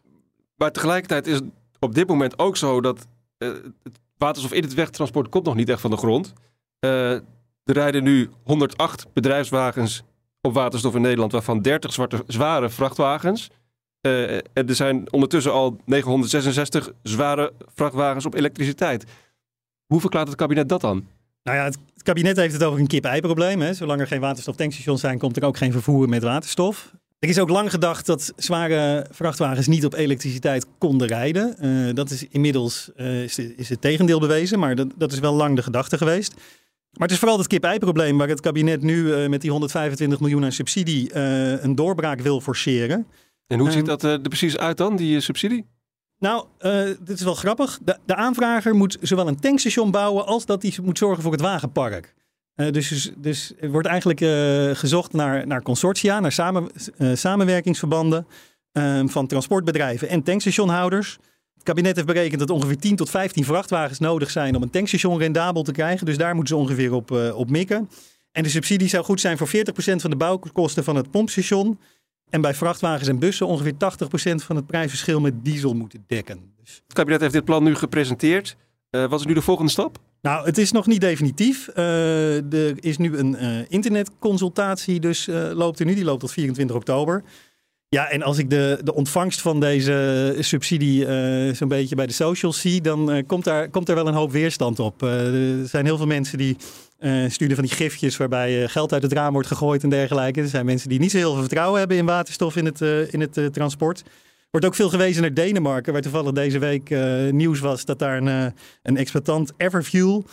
Maar 0.55 0.71
tegelijkertijd 0.71 1.27
is 1.27 1.39
op 1.79 1.95
dit 1.95 2.07
moment 2.07 2.39
ook 2.39 2.57
zo 2.57 2.81
dat 2.81 3.07
uh, 3.37 3.49
het 3.83 3.99
waterstof 4.17 4.53
in 4.53 4.63
het 4.63 4.73
wegtransport 4.73 5.29
komt 5.29 5.45
nog 5.45 5.55
niet 5.55 5.69
echt 5.69 5.81
van 5.81 5.91
de 5.91 5.97
grond. 5.97 6.33
Uh, 6.79 7.11
er 7.11 7.23
rijden 7.63 8.03
nu 8.03 8.29
108 8.43 9.05
bedrijfswagens 9.13 10.03
op 10.41 10.53
waterstof 10.53 10.95
in 10.95 11.01
Nederland, 11.01 11.31
waarvan 11.31 11.61
30 11.61 11.93
zwarte, 11.93 12.23
zware 12.27 12.69
vrachtwagens. 12.69 13.49
Uh, 14.01 14.33
en 14.33 14.67
er 14.67 14.75
zijn 14.75 15.11
ondertussen 15.11 15.51
al 15.51 15.77
966 15.85 16.91
zware 17.03 17.53
vrachtwagens 17.73 18.25
op 18.25 18.33
elektriciteit. 18.33 19.05
Hoe 19.85 19.99
verklaart 19.99 20.27
het 20.27 20.37
kabinet 20.37 20.69
dat 20.69 20.81
dan? 20.81 21.07
Nou 21.43 21.57
ja, 21.57 21.63
het, 21.63 21.77
kabinet 22.03 22.37
heeft 22.37 22.53
het 22.53 22.63
over 22.63 22.79
een 22.79 22.87
kip-ei-probleem. 22.87 23.73
Zolang 23.73 23.99
er 24.01 24.07
geen 24.07 24.19
waterstoftankstations 24.19 25.01
zijn, 25.01 25.17
komt 25.17 25.37
er 25.37 25.45
ook 25.45 25.57
geen 25.57 25.71
vervoer 25.71 26.09
met 26.09 26.23
waterstof. 26.23 26.93
Er 27.19 27.29
is 27.29 27.39
ook 27.39 27.49
lang 27.49 27.71
gedacht 27.71 28.05
dat 28.05 28.33
zware 28.35 29.05
vrachtwagens 29.11 29.67
niet 29.67 29.85
op 29.85 29.93
elektriciteit 29.93 30.65
konden 30.77 31.07
rijden. 31.07 31.55
Uh, 31.61 31.93
dat 31.93 32.09
is 32.09 32.27
inmiddels 32.29 32.89
uh, 32.97 33.23
is, 33.23 33.39
is, 33.39 33.69
het 33.69 33.81
tegendeel 33.81 34.19
bewezen, 34.19 34.59
maar 34.59 34.75
dat, 34.75 34.87
dat 34.95 35.11
is 35.11 35.19
wel 35.19 35.33
lang 35.33 35.55
de 35.55 35.63
gedachte 35.63 35.97
geweest. 35.97 36.33
Maar 36.91 37.07
het 37.07 37.11
is 37.11 37.17
vooral 37.17 37.37
het 37.37 37.47
kip-ei-probleem 37.47 38.17
waar 38.17 38.27
het 38.27 38.39
kabinet 38.39 38.81
nu 38.81 39.03
uh, 39.03 39.27
met 39.27 39.41
die 39.41 39.49
125 39.49 40.19
miljoen 40.19 40.43
aan 40.43 40.51
subsidie 40.51 41.15
een 41.63 41.75
doorbraak 41.75 42.19
wil 42.19 42.41
forceren. 42.41 43.07
En 43.47 43.59
hoe 43.59 43.71
ziet 43.71 43.85
dat 43.85 44.03
er 44.03 44.19
precies 44.21 44.57
uit 44.57 44.77
dan, 44.77 44.95
die 44.95 45.19
subsidie? 45.19 45.65
Nou, 46.19 46.45
dit 46.99 47.09
is 47.19 47.21
wel 47.21 47.35
grappig. 47.35 47.79
De, 47.83 47.97
de, 48.05 48.15
aanvrager 48.15 48.75
moet 48.75 48.97
zowel 49.01 49.27
een 49.27 49.39
tankstation 49.39 49.91
bouwen 49.91 50.25
als 50.25 50.45
dat 50.45 50.61
hij 50.61 50.73
moet 50.83 50.97
zorgen 50.97 51.23
voor 51.23 51.31
het 51.31 51.41
wagenpark. 51.41 52.15
Uh, 52.57 52.71
dus, 52.71 53.11
dus, 53.17 53.53
er 53.59 53.71
wordt 53.71 53.87
eigenlijk 53.87 54.21
uh, 54.21 54.75
gezocht 54.75 55.13
naar, 55.13 55.47
naar 55.47 55.61
consortia, 55.61 56.19
naar 56.19 56.31
samen, 56.31 56.69
samenwerkingsverbanden 57.13 58.27
ehm, 58.71 59.07
van 59.07 59.27
transportbedrijven 59.27 60.09
en 60.09 60.23
tankstationhouders. 60.23 61.17
Het 61.53 61.63
kabinet 61.63 61.95
heeft 61.95 62.07
berekend 62.07 62.39
dat 62.39 62.49
ongeveer 62.49 62.77
10 62.77 62.95
tot 62.95 63.09
15 63.09 63.45
vrachtwagens 63.45 63.99
nodig 63.99 64.31
zijn 64.31 64.55
om 64.55 64.61
een 64.61 64.69
tankstation 64.69 65.17
rendabel 65.17 65.63
te 65.63 65.71
krijgen. 65.71 66.05
Dus 66.05 66.17
daar 66.17 66.35
moeten 66.35 66.55
ze 66.55 66.61
ongeveer 66.61 66.93
op, 66.93 67.11
op 67.11 67.49
mikken. 67.49 67.89
En 68.31 68.43
de 68.43 68.49
subsidie 68.49 68.87
zou 68.87 69.03
goed 69.03 69.21
zijn 69.21 69.37
voor 69.37 69.47
40% 69.47 69.51
van 69.95 70.09
de 70.09 70.15
bouwkosten 70.15 70.83
van 70.83 70.95
het 70.95 71.11
pompstation. 71.11 71.79
En 72.29 72.41
bij 72.41 72.53
vrachtwagens 72.53 73.09
en 73.09 73.19
bussen 73.19 73.47
ongeveer 73.47 73.73
80% 73.73 73.75
van 74.35 74.55
het 74.55 74.65
prijsverschil 74.65 75.19
met 75.19 75.45
diesel 75.45 75.73
moeten 75.73 76.03
dekken. 76.07 76.53
Dus... 76.59 76.81
Het 76.83 76.93
kabinet 76.93 77.21
heeft 77.21 77.33
dit 77.33 77.45
plan 77.45 77.63
nu 77.63 77.75
gepresenteerd. 77.75 78.55
Wat 78.89 79.19
is 79.19 79.25
nu 79.25 79.33
de 79.33 79.41
volgende 79.41 79.71
stap? 79.71 79.99
Nou, 80.21 80.45
het 80.45 80.57
is 80.57 80.71
nog 80.71 80.87
niet 80.87 81.01
definitief. 81.01 81.69
Uh, 81.75 82.53
er 82.53 82.75
is 82.79 82.97
nu 82.97 83.17
een 83.17 83.35
uh, 83.41 83.59
internetconsultatie, 83.67 84.99
dus 84.99 85.25
loopt 85.53 85.79
er 85.79 85.85
nu. 85.85 85.93
Die 85.93 86.03
loopt 86.03 86.19
tot 86.19 86.31
24 86.31 86.75
oktober. 86.75 87.23
Ja, 87.89 88.09
en 88.09 88.21
als 88.21 88.37
ik 88.37 88.49
de, 88.49 88.79
de 88.83 88.93
ontvangst 88.93 89.41
van 89.41 89.59
deze 89.59 90.35
subsidie 90.39 91.05
zo'n 91.55 91.67
beetje 91.67 91.95
bij 91.95 92.07
de 92.07 92.13
socials 92.13 92.61
zie, 92.61 92.81
dan 92.81 93.23
komt, 93.27 93.43
daar, 93.43 93.69
komt 93.69 93.89
er 93.89 93.95
wel 93.95 94.07
een 94.07 94.13
hoop 94.13 94.31
weerstand 94.31 94.79
op. 94.79 95.01
er 95.01 95.67
zijn 95.67 95.85
heel 95.85 95.97
veel 95.97 96.05
mensen 96.05 96.37
die 96.37 96.57
sturen 97.27 97.55
van 97.55 97.65
die 97.65 97.73
gifjes 97.73 98.17
waarbij 98.17 98.67
geld 98.67 98.93
uit 98.93 99.03
het 99.03 99.13
raam 99.13 99.33
wordt 99.33 99.47
gegooid 99.47 99.83
en 99.83 99.89
dergelijke. 99.89 100.41
Er 100.41 100.47
zijn 100.47 100.65
mensen 100.65 100.89
die 100.89 100.99
niet 100.99 101.11
zo 101.11 101.17
heel 101.17 101.31
veel 101.31 101.41
vertrouwen 101.41 101.79
hebben 101.79 101.97
in 101.97 102.05
waterstof 102.05 102.55
in 102.55 102.65
het, 102.65 102.81
in 103.11 103.21
het 103.21 103.53
transport. 103.53 104.03
Wordt 104.57 104.71
ook 104.71 104.77
veel 104.77 104.89
gewezen 104.89 105.21
naar 105.21 105.33
Denemarken, 105.33 105.93
waar 105.93 106.01
toevallig 106.01 106.31
deze 106.31 106.59
week 106.59 106.89
nieuws 107.31 107.59
was 107.59 107.85
dat 107.85 107.99
daar 107.99 108.17
een, 108.17 108.53
een 108.83 108.97
exploitant, 108.97 109.51
Everfuel, 109.57 110.25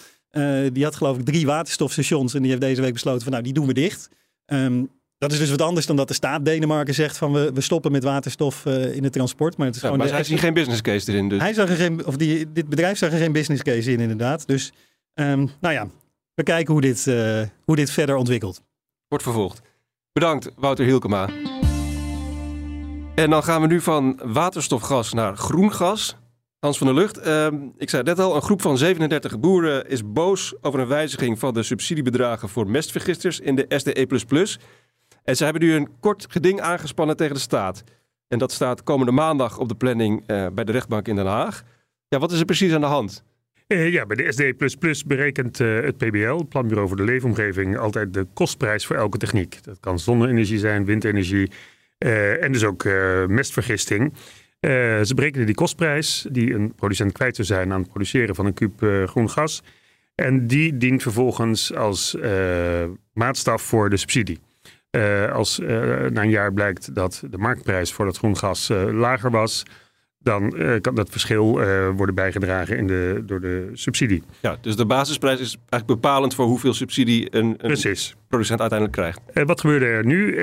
die 0.72 0.84
had 0.84 0.96
geloof 0.96 1.18
ik 1.18 1.24
drie 1.24 1.46
waterstofstations 1.46 2.34
en 2.34 2.40
die 2.40 2.50
heeft 2.50 2.62
deze 2.62 2.80
week 2.80 2.92
besloten 2.92 3.22
van 3.22 3.32
nou 3.32 3.44
die 3.44 3.52
doen 3.52 3.66
we 3.66 3.72
dicht. 3.72 4.08
Um, 4.46 4.90
dat 5.18 5.32
is 5.32 5.38
dus 5.38 5.50
wat 5.50 5.62
anders 5.62 5.86
dan 5.86 5.96
dat 5.96 6.08
de 6.08 6.14
staat 6.14 6.44
Denemarken 6.44 6.94
zegt 6.94 7.16
van 7.16 7.32
we, 7.32 7.50
we 7.54 7.60
stoppen 7.60 7.92
met 7.92 8.04
waterstof 8.04 8.66
in 8.66 9.04
het 9.04 9.12
transport. 9.12 9.56
Maar, 9.56 9.66
het 9.66 9.76
is 9.76 9.82
ja, 9.82 9.88
gewoon 9.88 10.06
maar 10.06 10.14
hij 10.14 10.24
ziet 10.24 10.40
geen 10.40 10.54
business 10.54 10.80
case 10.80 11.10
erin. 11.12 11.28
Dus. 11.28 11.40
Hij 11.40 11.52
zag 11.52 11.68
er 11.68 11.76
geen, 11.76 12.06
of 12.06 12.16
die, 12.16 12.52
dit 12.52 12.68
bedrijf 12.68 12.98
zag 12.98 13.12
er 13.12 13.18
geen 13.18 13.32
business 13.32 13.62
case 13.62 13.92
in 13.92 14.00
inderdaad. 14.00 14.46
Dus 14.46 14.72
um, 15.14 15.50
nou 15.60 15.74
ja, 15.74 15.88
we 16.34 16.42
kijken 16.42 16.72
hoe 16.72 16.82
dit, 16.82 17.04
hoe 17.64 17.76
dit 17.76 17.90
verder 17.90 18.16
ontwikkelt. 18.16 18.62
Wordt 19.08 19.24
vervolgd. 19.24 19.60
Bedankt, 20.12 20.50
Wouter 20.56 20.84
Hielkema. 20.84 21.28
En 23.14 23.30
dan 23.30 23.42
gaan 23.42 23.60
we 23.60 23.66
nu 23.66 23.80
van 23.80 24.20
waterstofgas 24.24 25.12
naar 25.12 25.36
groen 25.36 25.72
gas. 25.72 26.16
Hans 26.58 26.78
van 26.78 26.86
der 26.86 26.96
Lucht, 26.96 27.26
uh, 27.26 27.46
ik 27.76 27.90
zei 27.90 28.02
net 28.02 28.18
al, 28.18 28.36
een 28.36 28.42
groep 28.42 28.62
van 28.62 28.78
37 28.78 29.40
boeren 29.40 29.88
is 29.88 30.12
boos 30.12 30.54
over 30.60 30.80
een 30.80 30.86
wijziging 30.86 31.38
van 31.38 31.54
de 31.54 31.62
subsidiebedragen 31.62 32.48
voor 32.48 32.70
mestvergisters 32.70 33.40
in 33.40 33.54
de 33.54 33.64
SDE++. 33.68 34.06
En 35.24 35.36
ze 35.36 35.44
hebben 35.44 35.62
nu 35.62 35.74
een 35.74 35.88
kort 36.00 36.26
geding 36.28 36.60
aangespannen 36.60 37.16
tegen 37.16 37.34
de 37.34 37.40
staat. 37.40 37.84
En 38.28 38.38
dat 38.38 38.52
staat 38.52 38.82
komende 38.82 39.12
maandag 39.12 39.58
op 39.58 39.68
de 39.68 39.74
planning 39.74 40.20
uh, 40.26 40.46
bij 40.52 40.64
de 40.64 40.72
rechtbank 40.72 41.08
in 41.08 41.16
Den 41.16 41.26
Haag. 41.26 41.62
Ja, 42.08 42.18
wat 42.18 42.32
is 42.32 42.38
er 42.38 42.44
precies 42.44 42.72
aan 42.72 42.80
de 42.80 42.86
hand? 42.86 43.24
Uh, 43.68 43.92
ja, 43.92 44.06
bij 44.06 44.16
de 44.16 44.32
SD++ 44.32 45.06
berekent 45.06 45.58
uh, 45.60 45.80
het 45.80 45.96
PBL, 45.96 46.36
het 46.36 46.48
Planbureau 46.48 46.88
voor 46.88 46.96
de 46.96 47.04
Leefomgeving, 47.04 47.78
altijd 47.78 48.14
de 48.14 48.26
kostprijs 48.32 48.86
voor 48.86 48.96
elke 48.96 49.18
techniek. 49.18 49.64
Dat 49.64 49.80
kan 49.80 49.98
zonne-energie 49.98 50.58
zijn, 50.58 50.84
windenergie 50.84 51.50
en 52.40 52.52
dus 52.52 52.64
ook 52.64 52.84
mestvergisting. 53.28 54.12
ze 54.60 55.12
berekenen 55.14 55.46
die 55.46 55.54
kostprijs 55.54 56.26
die 56.30 56.54
een 56.54 56.74
producent 56.74 57.12
kwijt 57.12 57.36
zou 57.36 57.46
zijn 57.46 57.72
aan 57.72 57.80
het 57.80 57.88
produceren 57.88 58.34
van 58.34 58.46
een 58.46 58.54
kuub 58.54 59.06
groen 59.06 59.30
gas. 59.30 59.62
En 60.14 60.46
die 60.46 60.76
dient 60.76 61.02
vervolgens 61.02 61.74
als 61.74 62.16
maatstaf 63.12 63.62
voor 63.62 63.90
de 63.90 63.96
subsidie. 63.96 64.40
als 65.32 65.58
na 65.58 66.22
een 66.22 66.30
jaar 66.30 66.52
blijkt 66.52 66.94
dat 66.94 67.22
de 67.30 67.38
marktprijs 67.38 67.92
voor 67.92 68.04
dat 68.04 68.16
groen 68.16 68.36
gas 68.36 68.68
lager 68.90 69.30
was, 69.30 69.62
dan 70.18 70.54
kan 70.80 70.94
dat 70.94 71.10
verschil 71.10 71.60
worden 71.92 72.14
bijgedragen 72.14 72.76
in 72.76 72.86
de, 72.86 73.22
door 73.26 73.40
de 73.40 73.70
subsidie. 73.72 74.22
Ja, 74.40 74.56
dus 74.60 74.76
de 74.76 74.86
basisprijs 74.86 75.40
is 75.40 75.56
eigenlijk 75.68 76.00
bepalend 76.00 76.34
voor 76.34 76.46
hoeveel 76.46 76.74
subsidie 76.74 77.26
een, 77.30 77.54
een 77.58 77.96
producent 78.28 78.60
uiteindelijk 78.60 78.92
krijgt. 78.92 79.46
Wat 79.46 79.60
gebeurde 79.60 79.86
er 79.86 80.06
nu? 80.06 80.38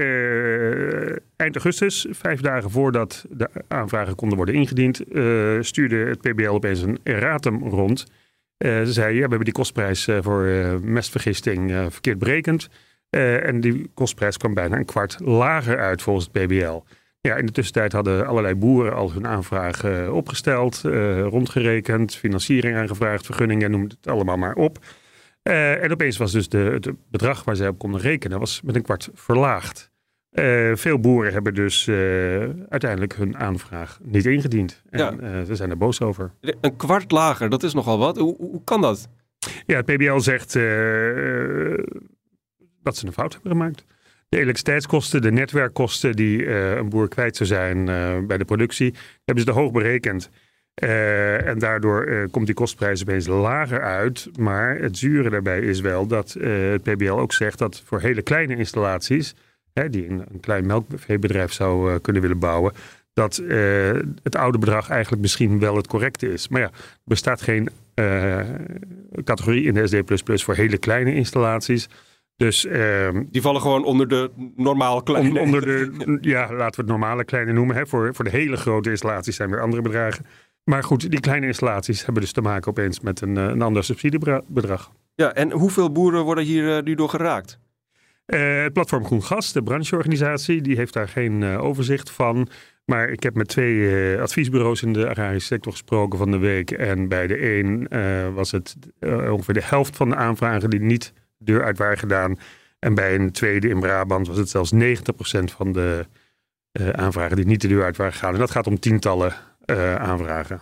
Eind 1.42 1.56
augustus, 1.56 2.06
vijf 2.10 2.42
dagen 2.42 2.72
voordat 2.72 3.26
de 3.30 3.50
aanvragen 3.68 4.16
konden 4.16 4.38
worden 4.38 4.56
ingediend, 4.56 5.02
stuurde 5.66 5.96
het 5.96 6.22
PBL 6.22 6.50
opeens 6.50 6.82
een 6.82 7.00
erratum 7.04 7.64
rond. 7.64 8.06
ze 8.58 8.86
zei, 8.86 9.08
ja, 9.08 9.14
we 9.14 9.20
hebben 9.20 9.44
die 9.44 9.54
kostprijs 9.54 10.08
voor 10.22 10.44
mestvergisting 10.84 11.72
verkeerd 11.90 12.20
berekend. 12.20 12.70
en 13.10 13.62
die 13.62 13.92
kostprijs 13.94 14.38
kwam 14.38 14.54
bijna 14.54 14.78
een 14.78 14.86
kwart 14.86 15.18
lager 15.20 15.80
uit 15.80 16.02
volgens 16.02 16.30
het 16.32 16.46
PBL. 16.46 16.80
Ja, 17.22 17.36
in 17.36 17.46
de 17.46 17.52
tussentijd 17.52 17.92
hadden 17.92 18.28
allerlei 18.28 18.56
boeren 18.56 18.94
al 18.94 19.12
hun 19.12 19.28
aanvragen 19.28 20.14
opgesteld, 20.14 20.82
rondgerekend, 21.24 22.16
financiering 22.16 22.78
aangevraagd, 22.78 23.26
vergunningen, 23.26 23.72
noem 23.72 23.84
het 23.84 24.08
allemaal 24.08 24.38
maar 24.38 24.56
op. 24.56 24.78
en 25.44 25.92
opeens 25.92 26.18
was 26.18 26.32
dus 26.32 26.50
de, 26.50 26.58
het 26.58 26.92
bedrag 27.12 27.44
waar 27.44 27.56
zij 27.56 27.68
op 27.68 27.80
konden 27.80 28.02
rekenen 28.02 28.40
was 28.40 28.62
met 28.62 28.76
een 28.76 28.82
kwart 28.82 29.10
verlaagd. 29.14 29.91
Veel 30.74 31.00
boeren 31.00 31.34
hebben 31.34 31.54
dus 31.54 31.90
uiteindelijk 32.70 33.16
hun 33.16 33.38
aanvraag 33.38 34.00
niet 34.04 34.26
ingediend. 34.26 34.82
En 34.90 35.00
ja. 35.00 35.46
ze 35.46 35.56
zijn 35.56 35.70
er 35.70 35.78
boos 35.78 36.02
over. 36.02 36.32
Een 36.62 36.76
kwart 36.76 37.12
lager, 37.12 37.50
dat 37.50 37.64
is 37.64 37.74
nogal 37.74 37.98
wat. 37.98 38.18
Hoe, 38.18 38.36
hoe 38.38 38.64
kan 38.64 38.82
dat? 38.82 39.10
Ja, 39.66 39.76
het 39.76 39.86
PBL 39.86 40.20
zegt 40.20 40.54
dat 42.84 42.98
ze 42.98 43.06
een 43.06 43.14
fout 43.14 43.34
hebben 43.34 43.52
gemaakt. 43.52 43.86
De 44.30 44.38
elektriciteitskosten, 44.38 45.22
de 45.22 45.32
netwerkkosten 45.32 46.16
die 46.16 46.48
een 46.50 46.90
boer 46.90 47.08
kwijt 47.08 47.36
zou 47.36 47.50
zijn 47.50 47.86
bij 48.28 48.38
de 48.38 48.46
productie, 48.46 48.94
hebben 49.24 49.44
ze 49.44 49.52
te 49.52 49.58
hoog 49.60 49.72
berekend. 49.72 50.30
Uh, 50.84 51.48
en 51.48 51.60
daardoor 51.60 52.28
komt 52.32 52.46
die 52.46 52.56
kostprijs 52.56 53.02
opeens 53.02 53.28
lager 53.28 53.82
uit. 53.82 54.30
Maar 54.40 54.76
het 54.76 54.98
zure 54.98 55.30
daarbij 55.30 55.60
is 55.60 55.80
wel 55.80 56.08
dat 56.08 56.36
het 56.40 56.84
PBL 56.84 57.12
ook 57.12 57.34
zegt 57.34 57.58
dat 57.58 57.82
voor 57.86 58.02
hele 58.02 58.22
kleine 58.22 58.56
installaties, 58.56 59.36
hè, 59.74 59.90
die 59.90 60.10
een, 60.10 60.24
een 60.32 60.40
klein 60.40 60.66
melkveebedrijf 60.66 61.54
zou 61.54 62.00
kunnen 62.00 62.22
willen 62.22 62.40
bouwen, 62.40 62.74
dat 63.14 63.42
het 64.24 64.36
oude 64.36 64.58
bedrag 64.58 64.90
eigenlijk 64.90 65.22
misschien 65.22 65.60
wel 65.60 65.76
het 65.76 65.88
correcte 65.88 66.34
is. 66.34 66.48
Maar 66.48 66.62
ja, 66.62 66.68
er 66.68 67.00
bestaat 67.04 67.42
geen 67.42 67.70
categorie 69.24 69.64
in 69.64 69.74
de 69.74 69.88
SD++ 69.88 70.04
voor 70.44 70.56
hele 70.56 70.78
kleine 70.78 71.14
installaties. 71.14 71.90
Dus, 72.42 72.66
ehm, 72.66 73.24
die 73.32 73.42
vallen 73.42 73.62
gewoon 73.62 73.84
onder 73.84 74.08
de 74.08 74.32
normale 74.56 75.04
kleine. 75.04 75.40
onder 75.40 75.62
de, 75.62 75.92
ja, 76.22 76.40
laten 76.54 76.76
we 76.76 76.82
het 76.82 76.86
normale 76.86 77.24
kleine 77.24 77.54
noemen. 77.54 77.76
Hè. 77.76 77.88
Voor, 77.88 78.16
voor 78.16 78.26
de 78.26 78.32
hele 78.32 78.58
grote 78.58 78.90
installaties 78.90 79.36
zijn 79.36 79.50
weer 79.50 79.62
andere 79.62 79.82
bedragen. 79.82 80.26
Maar 80.64 80.84
goed, 80.84 81.10
die 81.10 81.20
kleine 81.20 81.46
installaties 81.46 82.06
hebben 82.06 82.22
dus 82.22 82.32
te 82.32 82.42
maken 82.42 82.72
opeens 82.72 83.00
met 83.00 83.22
een, 83.22 83.38
eh, 83.38 83.44
een 83.44 83.62
ander 83.62 83.84
subsidiebedrag. 83.84 84.92
Ja, 85.16 85.34
en 85.34 85.52
hoeveel 85.52 85.92
boeren 85.92 86.24
worden 86.24 86.44
hier 86.44 86.84
nu 86.84 86.96
door 86.96 87.10
geraakt? 87.10 87.60
Uh, 88.34 88.64
het 88.64 88.74
platform 88.74 89.06
Groen 89.06 89.24
Gas, 89.24 89.54
de 89.54 89.64
brancheorganisatie, 89.64 90.62
die 90.62 90.76
heeft 90.76 90.94
daar 90.94 91.08
geen 91.08 91.44
overzicht 91.44 92.12
van. 92.12 92.48
Maar 92.86 93.10
ik 93.10 93.24
heb 93.24 93.36
met 93.36 93.48
twee 93.48 94.20
adviesbureaus 94.20 94.82
in 94.82 94.94
de 94.94 95.10
agrarische 95.10 95.48
sector 95.48 95.72
gesproken 95.72 96.18
van 96.18 96.32
de 96.32 96.38
week. 96.38 96.72
En 96.72 97.08
bij 97.08 97.28
de 97.28 97.58
een 97.58 97.88
was 98.34 98.52
het 98.52 98.76
ongeveer 99.00 99.54
de 99.54 99.64
helft 99.64 99.96
van 99.96 100.10
de 100.10 100.16
aanvragen 100.16 100.70
die 100.70 100.80
niet 100.80 101.14
deur 101.38 101.64
uit 101.64 101.78
waren 101.78 101.98
gedaan. 101.98 102.40
En 102.80 102.94
bij 102.94 103.16
een 103.16 103.32
tweede 103.32 103.68
in 103.70 103.80
Brabant 103.80 104.28
was 104.28 104.38
het 104.38 104.50
zelfs 104.50 104.74
90% 104.74 104.78
van 105.44 105.72
de 105.72 106.06
aanvragen 106.92 107.36
die 107.36 107.46
niet 107.46 107.62
de 107.62 107.68
deur 107.68 107.84
uit 107.84 107.98
waren 107.98 108.14
gegaan. 108.14 108.34
En 108.34 108.40
dat 108.40 108.52
gaat 108.52 108.68
om 108.68 108.80
tientallen 108.80 109.34
aanvragen. 109.98 110.62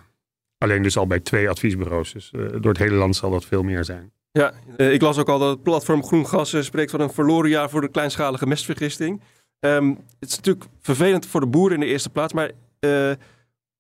Alleen 0.58 0.84
dus 0.84 0.98
al 0.98 1.08
bij 1.08 1.20
twee 1.20 1.50
adviesbureaus. 1.50 2.14
Dus 2.14 2.30
door 2.32 2.72
het 2.72 2.78
hele 2.78 2.96
land 2.96 3.16
zal 3.16 3.32
dat 3.32 3.46
veel 3.46 3.64
meer 3.64 3.84
zijn. 3.84 4.12
Ja, 4.32 4.54
ik 4.78 5.02
las 5.02 5.18
ook 5.18 5.30
al 5.30 5.40
dat 5.40 5.50
het 5.50 5.64
platform 5.64 6.04
Groen 6.04 6.28
Gas 6.28 6.66
spreekt 6.66 6.92
van 6.92 7.00
een 7.00 7.12
verloren 7.12 7.50
jaar 7.50 7.70
voor 7.70 7.82
de 7.82 7.92
kleinschalige 7.92 8.48
mestvergisting. 8.48 9.22
Um, 9.60 9.90
het 10.20 10.30
is 10.30 10.36
natuurlijk 10.36 10.66
vervelend 10.82 11.26
voor 11.26 11.40
de 11.40 11.48
boeren 11.48 11.74
in 11.74 11.80
de 11.80 11.92
eerste 11.92 12.10
plaats, 12.10 12.34
maar 12.34 12.52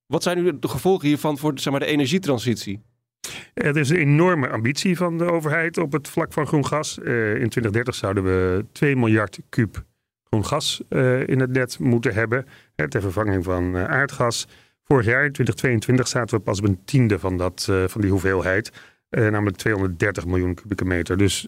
wat 0.06 0.24
zijn 0.24 0.44
nu 0.44 0.60
de 0.60 0.68
gevolgen 0.68 1.08
hiervan 1.08 1.38
voor 1.38 1.52
zeg 1.56 1.72
maar, 1.72 1.82
de 1.82 1.86
energietransitie? 1.86 2.82
Er 3.54 3.78
is 3.78 3.90
een 3.90 3.98
enorme 3.98 4.50
ambitie 4.50 4.98
van 4.98 5.18
de 5.18 5.32
overheid 5.32 5.78
op 5.78 5.92
het 5.92 6.08
vlak 6.08 6.34
van 6.34 6.48
groen 6.48 6.66
gas. 6.66 6.98
In 6.98 7.50
2030 7.50 7.96
zouden 7.96 8.24
we 8.24 8.66
2 8.72 8.96
miljard 8.96 9.40
kuub 9.50 9.84
groen 10.24 10.46
gas 10.46 10.82
in 11.26 11.40
het 11.40 11.52
net 11.52 11.80
moeten 11.80 12.14
hebben. 12.14 12.46
Ter 12.76 13.02
vervanging 13.02 13.44
van 13.44 13.78
aardgas. 13.78 14.48
Vorig 14.84 15.06
jaar, 15.06 15.26
in 15.26 15.32
2022, 15.32 16.08
zaten 16.08 16.38
we 16.38 16.44
pas 16.44 16.60
op 16.60 16.66
een 16.66 16.84
tiende 16.86 17.20
van, 17.20 17.38
dat, 17.38 17.72
van 17.88 18.02
die 18.02 18.10
hoeveelheid. 18.10 18.72
Namelijk 19.10 19.58
230 19.58 20.26
miljoen 20.26 20.54
kubieke 20.54 20.86
meter. 20.86 21.18
Dus 21.18 21.48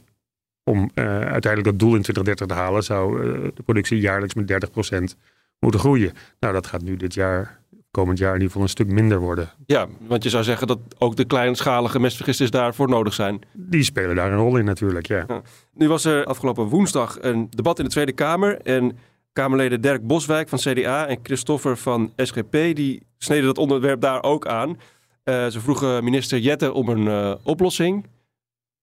om 0.63 0.91
uiteindelijk 0.95 1.63
dat 1.63 1.79
doel 1.79 1.95
in 1.95 2.01
2030 2.01 2.47
te 2.47 2.53
halen, 2.53 2.83
zou 2.83 3.23
de 3.55 3.63
productie 3.63 3.99
jaarlijks 3.99 4.33
met 4.33 4.69
30% 5.13 5.17
moeten 5.59 5.79
groeien. 5.79 6.11
Nou, 6.39 6.53
dat 6.53 6.67
gaat 6.67 6.81
nu 6.81 6.95
dit 6.95 7.13
jaar 7.13 7.59
komend 7.91 8.17
jaar 8.17 8.29
in 8.29 8.33
ieder 8.33 8.47
geval 8.47 8.63
een 8.63 8.69
stuk 8.69 8.87
minder 8.87 9.19
worden. 9.19 9.49
Ja, 9.65 9.87
want 10.07 10.23
je 10.23 10.29
zou 10.29 10.43
zeggen 10.43 10.67
dat 10.67 10.79
ook 10.97 11.15
de 11.15 11.25
kleinschalige 11.25 11.99
mestvergisters 11.99 12.51
daarvoor 12.51 12.89
nodig 12.89 13.13
zijn. 13.13 13.41
Die 13.53 13.83
spelen 13.83 14.15
daar 14.15 14.31
een 14.31 14.37
rol 14.37 14.57
in 14.57 14.65
natuurlijk, 14.65 15.07
ja. 15.07 15.25
Nu 15.73 15.87
was 15.87 16.05
er 16.05 16.25
afgelopen 16.25 16.65
woensdag 16.65 17.17
een 17.21 17.47
debat 17.49 17.79
in 17.79 17.85
de 17.85 17.91
Tweede 17.91 18.11
Kamer. 18.11 18.61
En 18.61 18.97
Kamerleden 19.33 19.81
Dirk 19.81 20.07
Boswijk 20.07 20.49
van 20.49 20.59
CDA 20.59 21.07
en 21.07 21.19
Christoffer 21.23 21.77
van 21.77 22.13
SGP... 22.15 22.51
die 22.51 23.03
sneden 23.17 23.45
dat 23.45 23.57
onderwerp 23.57 24.01
daar 24.01 24.23
ook 24.23 24.47
aan. 24.47 24.77
Uh, 25.23 25.47
ze 25.47 25.59
vroegen 25.59 26.03
minister 26.03 26.39
Jette 26.39 26.73
om 26.73 26.89
een 26.89 27.05
uh, 27.05 27.35
oplossing. 27.43 28.05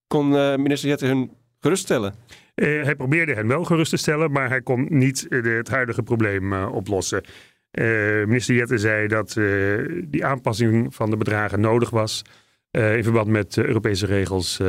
Kon 0.07 0.31
uh, 0.31 0.55
minister 0.55 0.89
Jette 0.89 1.05
hun 1.05 1.31
geruststellen? 1.59 2.13
hij 2.55 2.95
probeerde 2.95 3.33
hen 3.33 3.47
wel 3.47 3.63
gerust 3.63 3.89
te 3.89 3.97
stellen, 3.97 4.31
maar 4.31 4.49
hij 4.49 4.61
kon 4.61 4.87
niet 4.89 5.25
het 5.29 5.69
huidige 5.69 6.03
probleem 6.03 6.53
oplossen. 6.53 7.23
Minister 8.25 8.55
Jette 8.55 8.77
zei 8.77 9.07
dat 9.07 9.33
die 10.07 10.25
aanpassing 10.25 10.95
van 10.95 11.09
de 11.09 11.17
bedragen 11.17 11.59
nodig 11.59 11.89
was. 11.89 12.21
In 12.71 13.03
verband 13.03 13.27
met 13.27 13.57
Europese 13.57 14.05
regels 14.05 14.61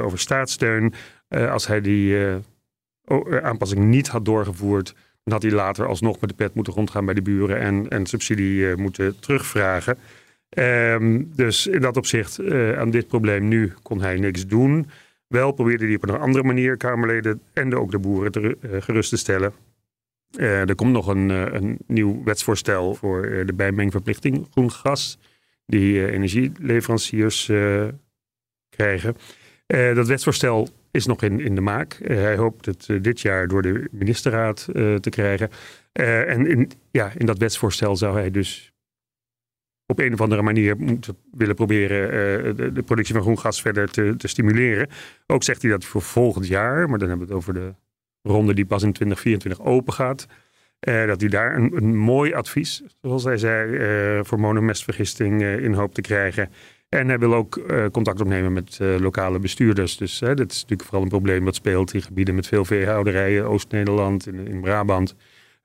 over 0.00 0.18
staatssteun. 0.18 0.94
als 1.28 1.66
hij 1.66 1.80
die 1.80 2.16
aanpassing 3.42 3.84
niet 3.84 4.08
had 4.08 4.24
doorgevoerd, 4.24 4.94
dan 5.24 5.32
had 5.32 5.42
hij 5.42 5.52
later 5.52 5.86
alsnog 5.86 6.20
met 6.20 6.30
de 6.30 6.36
pet 6.36 6.54
moeten 6.54 6.72
rondgaan 6.72 7.04
bij 7.04 7.14
de 7.14 7.22
buren 7.22 7.60
en, 7.60 7.88
en 7.88 8.06
subsidie 8.06 8.76
moeten 8.76 9.20
terugvragen. 9.20 9.98
Ehm, 10.48 11.24
dus 11.34 11.66
in 11.66 11.80
dat 11.80 11.96
opzicht, 11.96 12.40
aan 12.76 12.90
dit 12.90 13.06
probleem 13.06 13.48
nu 13.48 13.72
kon 13.82 14.00
hij 14.00 14.16
niks 14.16 14.46
doen. 14.46 14.86
Wel 15.28 15.52
probeerde 15.52 15.84
hij 15.86 15.94
op 15.94 16.08
een 16.08 16.18
andere 16.18 16.44
manier 16.44 16.76
Kamerleden 16.76 17.40
en 17.52 17.74
ook 17.74 17.90
de 17.90 17.98
boeren 17.98 18.32
te, 18.32 18.56
gerust 18.80 19.10
te 19.10 19.16
stellen. 19.16 19.52
Uh, 20.36 20.68
er 20.68 20.74
komt 20.74 20.92
nog 20.92 21.06
een, 21.06 21.30
uh, 21.30 21.44
een 21.52 21.78
nieuw 21.86 22.22
wetsvoorstel 22.24 22.94
voor 22.94 23.26
uh, 23.26 23.46
de 23.46 23.52
bijmengverplichting 23.52 24.46
groen 24.50 24.70
gas, 24.70 25.18
die 25.66 26.10
energieleveranciers 26.10 27.46
krijgen. 28.68 29.16
dat 29.66 30.06
wetsvoorstel 30.06 30.68
is 30.90 31.06
nog 31.06 31.22
in, 31.22 31.40
in 31.40 31.54
de 31.54 31.60
maak. 31.60 31.98
hij 32.02 32.36
hoopt 32.36 32.66
het 32.66 32.88
dit 33.00 33.20
jaar 33.20 33.48
door 33.48 33.62
de 33.62 33.88
ministerraad 33.90 34.64
te 35.00 35.10
krijgen. 35.10 35.50
en 35.92 36.68
ja, 36.90 37.12
in 37.16 37.26
dat 37.26 37.38
wetsvoorstel 37.38 37.96
zou 37.96 38.18
hij 38.18 38.30
dus 38.30 38.72
op 39.90 39.98
een 39.98 40.12
of 40.12 40.20
andere 40.20 40.42
manier 40.42 40.76
moeten 40.76 41.16
willen 41.32 41.54
proberen 41.54 42.56
de, 42.56 42.72
de, 42.72 42.82
productie 42.82 43.14
van 43.14 43.22
groen 43.22 43.38
gas 43.38 43.60
verder 43.60 43.90
te, 43.90 44.14
te 44.16 44.28
stimuleren. 44.28 44.88
Ook 45.26 45.42
zegt 45.42 45.62
hij 45.62 45.70
dat 45.70 45.84
voor 45.84 46.02
volgend 46.02 46.46
jaar, 46.46 46.88
maar 46.88 46.98
dan 46.98 47.08
hebben 47.08 47.26
we 47.26 47.32
het 47.32 47.42
over 47.42 47.54
de 47.54 47.74
ronde 48.22 48.54
die 48.54 48.66
pas 48.66 48.82
in 48.82 48.92
2024 48.92 49.66
open 49.66 49.92
gaat. 49.92 50.26
Uh, 50.80 51.06
dat 51.06 51.20
hij 51.20 51.30
daar 51.30 51.56
een, 51.56 51.96
mooi 51.96 52.32
advies, 52.32 52.82
zoals 53.02 53.24
hij 53.24 53.36
zei, 53.36 53.72
uh, 53.72 54.24
voor 54.24 54.40
monomestvergisting 54.40 55.42
in 55.42 55.72
hoop 55.72 55.94
te 55.94 56.00
krijgen. 56.00 56.50
En 56.88 57.08
hij 57.08 57.18
wil 57.18 57.34
ook 57.34 57.60
contact 57.92 58.20
opnemen 58.20 58.52
met 58.52 58.78
lokale 58.80 59.38
bestuurders. 59.38 59.96
Dus 59.96 60.18
dat 60.18 60.50
is 60.50 60.60
natuurlijk 60.60 60.82
vooral 60.82 61.02
een 61.02 61.08
probleem 61.08 61.44
wat 61.44 61.54
speelt 61.54 61.94
in 61.94 62.02
gebieden 62.02 62.34
met 62.34 62.46
veel 62.46 62.64
veehouderijen, 62.64 63.48
Oost-Nederland, 63.48 64.26
in, 64.26 64.60
Brabant. 64.60 65.14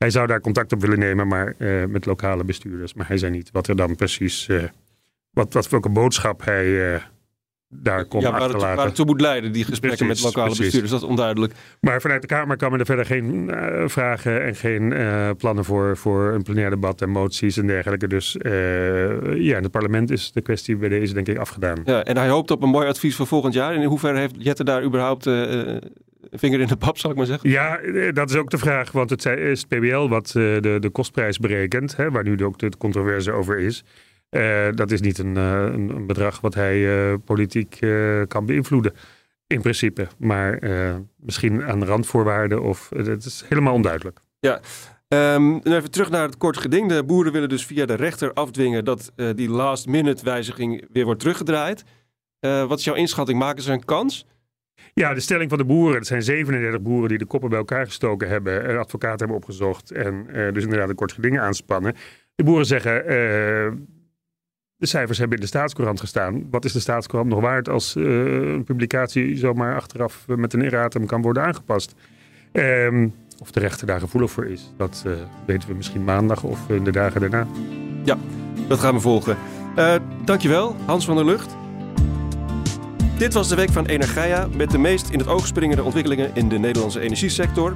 Hij 0.04 0.12
zou 0.12 0.28
daar 0.28 0.42
contact 0.42 0.72
op 0.72 0.82
willen 0.82 1.00
nemen, 1.00 1.28
maar 1.28 1.56
met 1.90 2.06
lokale 2.06 2.44
bestuurders. 2.44 2.94
Maar 2.94 3.08
hij 3.08 3.18
zei 3.18 3.32
niet 3.32 3.50
wat 3.52 3.68
er 3.68 3.76
dan 3.76 3.96
precies, 3.96 4.50
wat, 5.30 5.54
wat 5.54 5.70
welke 5.70 5.90
boodschap 5.90 6.46
hij 6.46 7.02
daar 7.82 8.06
komt 8.06 8.24
ja, 8.24 8.32
waar 8.32 8.42
het, 8.42 8.62
waar 8.62 8.86
het 8.86 8.96
toe 8.96 9.06
moet 9.06 9.22
leiden, 9.22 9.52
die 9.52 9.64
gesprekken 9.64 10.08
met 10.08 10.22
lokale 10.22 10.56
bestuurders, 10.56 10.92
dat 10.92 11.02
is 11.02 11.08
onduidelijk. 11.08 11.54
Maar 11.80 12.02
vanuit 12.02 12.22
de 12.22 12.28
Kamer 12.28 12.58
kan 12.58 12.72
men 12.72 12.80
er 12.80 12.86
verder 12.86 13.06
geen 13.06 13.50
uh, 13.50 13.88
vragen 13.88 14.44
en 14.44 14.56
geen 14.56 14.92
uh, 14.92 15.30
plannen 15.38 15.66
voor, 15.66 15.98
voor 15.98 16.34
een 16.34 16.44
plenair 16.44 16.70
debat 16.70 17.02
en 17.02 17.10
moties 17.10 17.58
en 17.58 17.68
dergelijke. 17.68 18.08
Dus 18.08 18.36
uh, 18.36 18.52
ja, 19.42 19.58
in 19.58 19.64
het 19.64 19.72
parlement 19.72 20.12
is 20.12 20.32
de 20.32 20.42
kwestie 20.42 20.78
bij 20.78 20.90
deze 20.90 21.14
denk 21.14 21.28
ik 21.28 21.38
afgedaan. 21.38 21.82
Ja, 21.86 22.04
en 22.04 22.18
hij 22.18 22.30
hoopt 22.30 22.52
op 22.52 22.64
een 22.64 22.70
mooi 22.70 22.88
advies 22.88 23.16
voor 23.16 23.28
volgend 23.28 23.54
jaar. 23.54 23.74
In 23.74 23.84
hoeverre 23.84 24.20
heeft 24.20 24.36
Jette 24.38 24.64
daar 24.64 24.84
überhaupt 24.84 25.26
vinger 26.34 26.60
in 26.60 26.68
de 26.68 26.76
pap, 26.76 26.98
zal 26.98 27.12
ik 27.12 27.18
maar 27.18 27.26
zeggen? 27.26 27.50
Ja, 27.50 27.80
dat 28.12 28.30
is 28.30 28.36
ook 28.36 28.50
de 28.50 28.58
vraag, 28.58 28.92
want 28.92 29.10
het 29.10 29.26
is 29.26 29.60
het 29.62 29.68
PBL 29.68 30.08
wat 30.08 30.28
de, 30.28 30.78
de 30.80 30.90
kostprijs 30.90 31.38
berekent, 31.38 31.96
hè, 31.96 32.12
waar 32.12 32.24
nu 32.24 32.44
ook 32.44 32.60
de 32.60 32.72
controverse 32.78 33.32
over 33.32 33.60
is. 33.60 33.84
Uh, 34.34 34.68
dat 34.72 34.92
is 34.92 35.02
niet 35.02 35.18
een, 35.18 35.36
uh, 35.36 35.62
een, 35.62 36.08
bedrag 36.08 36.42
wat 36.42 36.54
hij 36.54 36.78
uh, 36.78 37.14
politiek 37.26 37.80
kan 38.28 38.46
beïnvloeden. 38.46 38.94
In 39.48 39.62
principe. 39.62 40.08
Maar 40.18 40.60
misschien 41.16 41.64
aan 41.64 41.86
randvoorwaarden 41.86 42.62
of 42.62 42.90
het 42.96 43.26
is 43.26 43.44
helemaal 43.50 43.74
onduidelijk. 43.74 44.20
Ja. 44.40 44.60
Um, 45.08 45.60
even 45.60 45.92
terug 45.92 46.10
naar 46.10 46.26
het 46.26 46.38
kort 46.38 46.58
geding. 46.58 46.90
De 46.90 47.04
boeren 47.04 47.32
willen 47.32 47.50
dus 47.50 47.66
via 47.66 47.86
de 47.86 47.94
rechter 47.94 48.34
afdwingen 48.34 48.86
dat 48.86 49.12
die 49.36 49.50
last 49.50 49.88
minute 49.88 50.24
wijziging 50.24 50.88
weer 50.92 51.06
wordt 51.06 51.20
teruggedraaid. 51.20 51.84
wat 52.40 52.80
is 52.80 52.84
jouw 52.84 52.96
inschatting? 52.96 53.40
Maken 53.40 53.64
ze 53.64 53.72
een 53.72 53.86
kans? 53.86 54.26
Ja, 54.94 55.14
de 55.14 55.20
stelling 55.20 55.50
van 55.50 55.58
de 55.58 55.66
boeren. 55.66 55.98
Het 55.98 56.08
zijn 56.08 56.24
37 56.24 56.82
boeren 56.82 57.10
die 57.10 57.18
de 57.18 57.26
koppen 57.26 57.50
bij 57.50 57.58
elkaar 57.58 57.86
gestoken 57.86 58.28
hebben. 58.28 58.70
Een 58.70 58.78
advocaat 58.78 59.20
hebben 59.20 59.38
opgezocht. 59.38 59.92
En 59.92 60.28
dus 60.54 60.64
inderdaad 60.64 60.90
een 60.90 60.96
kort 60.96 61.12
geding 61.12 61.40
aanspannen. 61.40 61.96
De 62.36 62.44
boeren 62.44 62.66
zeggen 62.66 63.06
de 64.84 64.90
cijfers 64.90 65.18
hebben 65.18 65.38
in 65.38 65.44
de 65.44 65.50
staatscourant 65.50 66.00
gestaan. 66.00 66.48
Wat 66.50 66.66
is 66.66 66.72
de 66.72 66.80
staatscourant 66.80 67.32
nog 67.32 67.42
waard 67.42 67.70
als 67.70 67.96
uh, 67.96 68.06
een 68.54 68.64
publicatie 68.64 69.38
zomaar 69.38 69.76
achteraf 69.76 70.26
met 70.28 70.54
een 70.54 70.64
erratum 70.64 71.06
kan 71.06 71.22
worden 71.22 71.44
aangepast? 71.44 71.96
Um, 72.52 73.14
of 73.40 73.52
de 73.52 73.60
rechter 73.60 73.88
daar 73.88 74.00
gevoelig 74.00 74.32
voor 74.32 74.46
is, 74.46 74.74
dat 74.78 75.06
weten 75.46 75.70
we 75.70 75.76
misschien 75.76 76.04
maandag 76.04 76.44
of 76.44 76.70
in 76.70 76.84
de 76.84 76.92
dagen 76.92 77.22
daarna. 77.22 77.48
Ja, 78.04 78.18
dat 78.68 78.80
gaan 78.80 78.94
we 78.94 79.00
volgen. 79.00 79.38
Uh, 79.78 79.96
dankjewel, 80.26 80.76
Hans 80.86 81.06
van 81.06 81.16
der 81.16 81.26
Lucht. 81.26 81.63
Dit 83.24 83.34
was 83.34 83.48
de 83.48 83.56
week 83.56 83.72
van 83.72 83.86
Energia 83.86 84.48
met 84.56 84.72
de 84.72 84.78
meest 84.78 85.10
in 85.10 85.20
het 85.20 85.28
oog 85.28 85.48
springende 85.48 85.84
ontwikkelingen 85.84 86.32
in 86.34 86.50
de 86.50 86.58
Nederlandse 86.58 87.00
energiesector. 87.00 87.74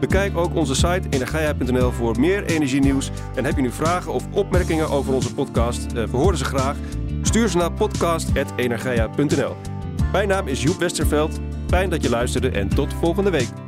Bekijk 0.00 0.36
ook 0.36 0.54
onze 0.54 0.74
site 0.74 1.02
energia.nl 1.10 1.90
voor 1.90 2.20
meer 2.20 2.44
energienieuws. 2.44 3.10
En 3.34 3.44
heb 3.44 3.56
je 3.56 3.62
nu 3.62 3.70
vragen 3.70 4.12
of 4.12 4.24
opmerkingen 4.32 4.90
over 4.90 5.14
onze 5.14 5.34
podcast? 5.34 5.86
Uh, 5.94 6.06
we 6.06 6.36
ze 6.36 6.44
graag. 6.44 6.76
Stuur 7.22 7.48
ze 7.48 7.56
naar 7.56 7.72
podcast.energia.nl. 7.72 9.56
Mijn 10.12 10.28
naam 10.28 10.48
is 10.48 10.62
Joep 10.62 10.78
Westerveld. 10.78 11.38
Fijn 11.66 11.90
dat 11.90 12.02
je 12.02 12.10
luisterde 12.10 12.50
en 12.50 12.68
tot 12.68 12.94
volgende 13.00 13.30
week. 13.30 13.67